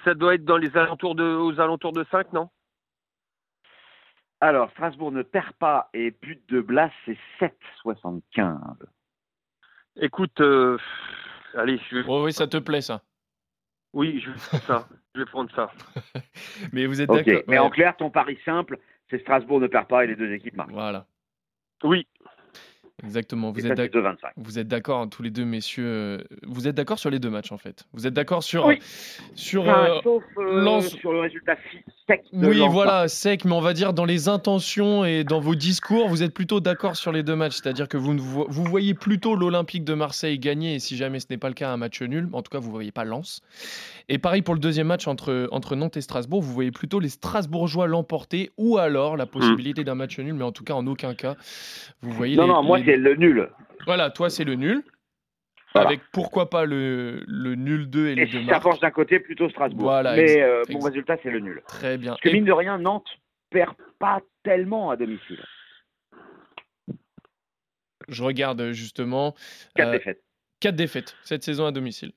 ça 0.03 0.13
doit 0.13 0.35
être 0.35 0.45
dans 0.45 0.57
les 0.57 0.75
alentours 0.77 1.15
de 1.15 1.23
aux 1.23 1.59
alentours 1.59 1.93
de 1.93 2.05
5, 2.11 2.33
non? 2.33 2.49
Alors, 4.41 4.71
Strasbourg 4.71 5.11
ne 5.11 5.21
perd 5.21 5.51
pas 5.53 5.89
et 5.93 6.11
but 6.11 6.41
de 6.49 6.61
Blas, 6.61 6.91
c'est 7.05 7.17
7,75. 7.39 8.57
Écoute, 9.97 10.39
euh, 10.39 10.77
allez, 11.55 11.77
je 11.89 11.97
vais, 11.97 12.03
Oh, 12.07 12.23
oui, 12.23 12.31
ça 12.31 12.47
te 12.47 12.57
plaît, 12.57 12.81
ça. 12.81 13.03
oui, 13.93 14.21
je 14.21 14.31
vais 14.31 14.37
prendre 14.37 14.63
ça. 14.65 14.87
Je 15.15 15.19
vais 15.19 15.25
prendre 15.25 15.51
ça. 15.53 15.71
Mais 16.73 16.85
vous 16.85 17.01
êtes 17.01 17.09
Ok, 17.09 17.25
d'accord. 17.25 17.43
mais 17.47 17.59
ouais. 17.59 17.65
en 17.65 17.69
clair, 17.69 17.97
ton 17.97 18.09
pari 18.11 18.39
simple, 18.45 18.79
c'est 19.09 19.19
Strasbourg 19.19 19.59
ne 19.59 19.67
perd 19.67 19.87
pas 19.87 20.03
et 20.05 20.07
les 20.07 20.15
deux 20.15 20.31
équipes 20.31 20.55
marquent. 20.55 20.71
Voilà, 20.71 21.05
Oui, 21.83 22.07
exactement. 23.03 23.51
Vous 23.51 23.59
êtes 23.61 23.67
ça, 23.67 23.75
d'accord. 23.75 24.01
c'est 24.03 24.27
2,25. 24.27 24.31
Vous 24.37 24.59
êtes 24.59 24.67
d'accord, 24.67 24.99
hein, 25.01 25.07
tous 25.07 25.23
les 25.23 25.29
deux, 25.29 25.45
messieurs. 25.45 25.85
euh, 25.85 26.17
Vous 26.47 26.67
êtes 26.67 26.75
d'accord 26.75 26.99
sur 26.99 27.09
les 27.09 27.19
deux 27.19 27.29
matchs, 27.29 27.51
en 27.51 27.57
fait? 27.57 27.85
Vous 27.93 28.07
êtes 28.07 28.13
d'accord 28.13 28.43
sur, 28.43 28.65
Oui. 28.65 28.79
sur 29.35 29.61
Enfin, 29.63 29.85
euh, 29.89 29.99
sauf 30.03 30.23
euh, 30.37 30.61
Lens- 30.63 30.95
sur 30.95 31.11
le 31.13 31.19
résultat 31.21 31.55
sec 32.07 32.23
de 32.33 32.47
Oui, 32.47 32.57
Lens. 32.57 32.71
voilà, 32.73 33.07
sec, 33.07 33.45
mais 33.45 33.53
on 33.53 33.61
va 33.61 33.73
dire 33.73 33.93
dans 33.93 34.05
les 34.05 34.27
intentions 34.29 35.05
et 35.05 35.23
dans 35.23 35.39
vos 35.39 35.55
discours, 35.55 36.07
vous 36.09 36.23
êtes 36.23 36.33
plutôt 36.33 36.59
d'accord 36.59 36.95
sur 36.95 37.11
les 37.11 37.23
deux 37.23 37.35
matchs. 37.35 37.55
C'est-à-dire 37.61 37.87
que 37.87 37.97
vous, 37.97 38.17
vous 38.17 38.63
voyez 38.63 38.93
plutôt 38.93 39.35
l'Olympique 39.35 39.83
de 39.83 39.93
Marseille 39.93 40.39
gagner, 40.39 40.75
et 40.75 40.79
si 40.79 40.97
jamais 40.97 41.19
ce 41.19 41.27
n'est 41.29 41.37
pas 41.37 41.47
le 41.49 41.53
cas, 41.53 41.69
un 41.71 41.77
match 41.77 42.01
nul. 42.01 42.27
En 42.33 42.41
tout 42.41 42.49
cas, 42.51 42.59
vous 42.59 42.67
ne 42.67 42.73
voyez 42.73 42.91
pas 42.91 43.03
Lens. 43.05 43.41
Et 44.11 44.17
pareil 44.17 44.41
pour 44.41 44.55
le 44.55 44.59
deuxième 44.59 44.87
match 44.87 45.07
entre, 45.07 45.47
entre 45.51 45.75
Nantes 45.75 45.95
et 45.97 46.01
Strasbourg, 46.01 46.41
vous 46.41 46.53
voyez 46.53 46.71
plutôt 46.71 46.99
les 46.99 47.09
Strasbourgeois 47.09 47.85
l'emporter, 47.87 48.51
ou 48.57 48.77
alors 48.77 49.15
la 49.17 49.25
possibilité 49.27 49.83
d'un 49.83 49.95
match 49.95 50.17
nul, 50.19 50.33
mais 50.33 50.43
en 50.43 50.51
tout 50.51 50.63
cas, 50.63 50.73
en 50.73 50.87
aucun 50.87 51.13
cas, 51.13 51.35
vous 52.01 52.11
voyez. 52.11 52.35
Non, 52.35 52.43
les- 52.43 52.49
non, 52.49 52.63
moi, 52.63 52.79
les- 52.79 52.88
c'est 52.89 52.97
le 52.97 53.15
nul. 53.15 53.49
Voilà, 53.85 54.09
toi, 54.09 54.29
c'est 54.29 54.43
le 54.43 54.55
nul. 54.55 54.83
Voilà. 55.73 55.89
Avec 55.89 56.01
pourquoi 56.11 56.49
pas 56.49 56.65
le, 56.65 57.23
le 57.27 57.53
nul 57.55 57.89
2 57.89 58.07
et 58.07 58.11
Et 58.13 58.15
les 58.15 58.25
deux 58.25 58.45
ça 58.47 58.59
penche 58.59 58.79
d'un 58.79 58.89
côté, 58.89 59.19
plutôt 59.19 59.49
Strasbourg. 59.49 59.83
Voilà, 59.83 60.15
Mais 60.15 60.41
euh, 60.41 60.63
mon 60.69 60.79
résultat, 60.79 61.17
c'est 61.21 61.29
le 61.29 61.39
nul. 61.39 61.61
Très 61.67 61.97
bien. 61.97 62.11
Parce 62.11 62.21
que 62.21 62.29
Et 62.29 62.33
mine 62.33 62.45
de 62.45 62.51
rien, 62.51 62.79
Nantes 62.79 63.07
perd 63.51 63.75
pas 63.99 64.21
tellement 64.43 64.89
à 64.89 64.95
domicile. 64.97 65.43
je 68.07 68.23
regarde 68.23 68.71
justement. 68.71 69.35
Quatre 69.75 69.89
euh, 69.89 69.91
défaites. 69.91 70.23
quatre 70.59 70.75
défaites 70.75 71.15
cette 71.21 71.43
saison 71.43 71.67
à 71.67 71.71
domicile. 71.71 72.13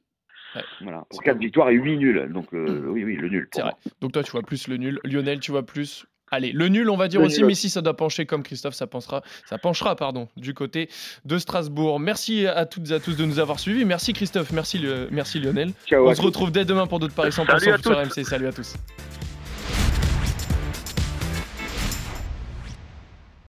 Voilà. 0.80 1.04
Pour 1.10 1.18
c'est 1.18 1.24
quatre 1.24 1.36
pas 1.36 1.40
victoires 1.40 1.70
et 1.70 1.74
huit 1.74 1.98
nuls. 1.98 2.28
Donc, 2.32 2.52
euh, 2.54 2.86
oui, 2.88 3.04
oui, 3.04 3.16
le 3.16 3.28
nul. 3.28 3.48
C'est 3.52 3.60
vrai. 3.60 3.72
Donc 4.00 4.12
toi, 4.12 4.22
tu 4.22 4.30
vois 4.30 4.42
plus 4.42 4.66
le 4.68 4.78
nul. 4.78 4.98
Lionel, 5.04 5.40
tu 5.40 5.50
vois 5.50 5.64
plus. 5.64 6.06
Allez, 6.34 6.50
le 6.52 6.68
nul, 6.68 6.88
on 6.88 6.96
va 6.96 7.08
dire 7.08 7.20
Le 7.20 7.26
aussi, 7.26 7.38
nul. 7.40 7.46
mais 7.48 7.54
si 7.54 7.68
ça 7.68 7.82
doit 7.82 7.94
pencher 7.94 8.24
comme 8.24 8.42
Christophe, 8.42 8.74
ça 8.74 8.86
pensera, 8.86 9.22
ça 9.48 9.58
penchera, 9.58 9.94
pardon, 9.96 10.28
du 10.38 10.54
côté 10.54 10.88
de 11.26 11.36
Strasbourg. 11.36 12.00
Merci 12.00 12.46
à 12.46 12.64
toutes 12.64 12.90
et 12.90 12.94
à 12.94 13.00
tous 13.00 13.16
de 13.16 13.24
nous 13.26 13.38
avoir 13.38 13.60
suivis. 13.60 13.84
Merci 13.84 14.14
Christophe, 14.14 14.50
merci, 14.50 14.78
Le- 14.78 15.08
merci 15.10 15.38
Lionel. 15.40 15.72
Ciao. 15.86 16.08
On 16.08 16.14
se 16.14 16.22
retrouve 16.22 16.50
dès 16.50 16.64
demain 16.64 16.86
pour 16.86 17.00
d'autres 17.00 17.12
paris 17.14 17.28
100% 17.30 17.58
Salut 17.60 17.72
à 17.74 17.78
sur. 17.78 17.92
RMC. 17.98 18.24
Salut 18.24 18.46
à 18.46 18.52
tous. 18.52 18.74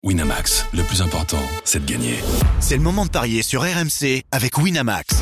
Winamax, 0.04 0.66
le 0.74 0.82
plus 0.84 1.02
important, 1.04 1.38
c'est 1.64 1.86
de 1.86 1.90
gagner. 1.92 2.16
C'est 2.60 2.76
le 2.76 2.82
moment 2.82 3.06
de 3.06 3.12
parier 3.12 3.44
sur 3.44 3.62
RMC 3.62 4.24
avec 4.32 4.58
Winamax. 4.58 5.22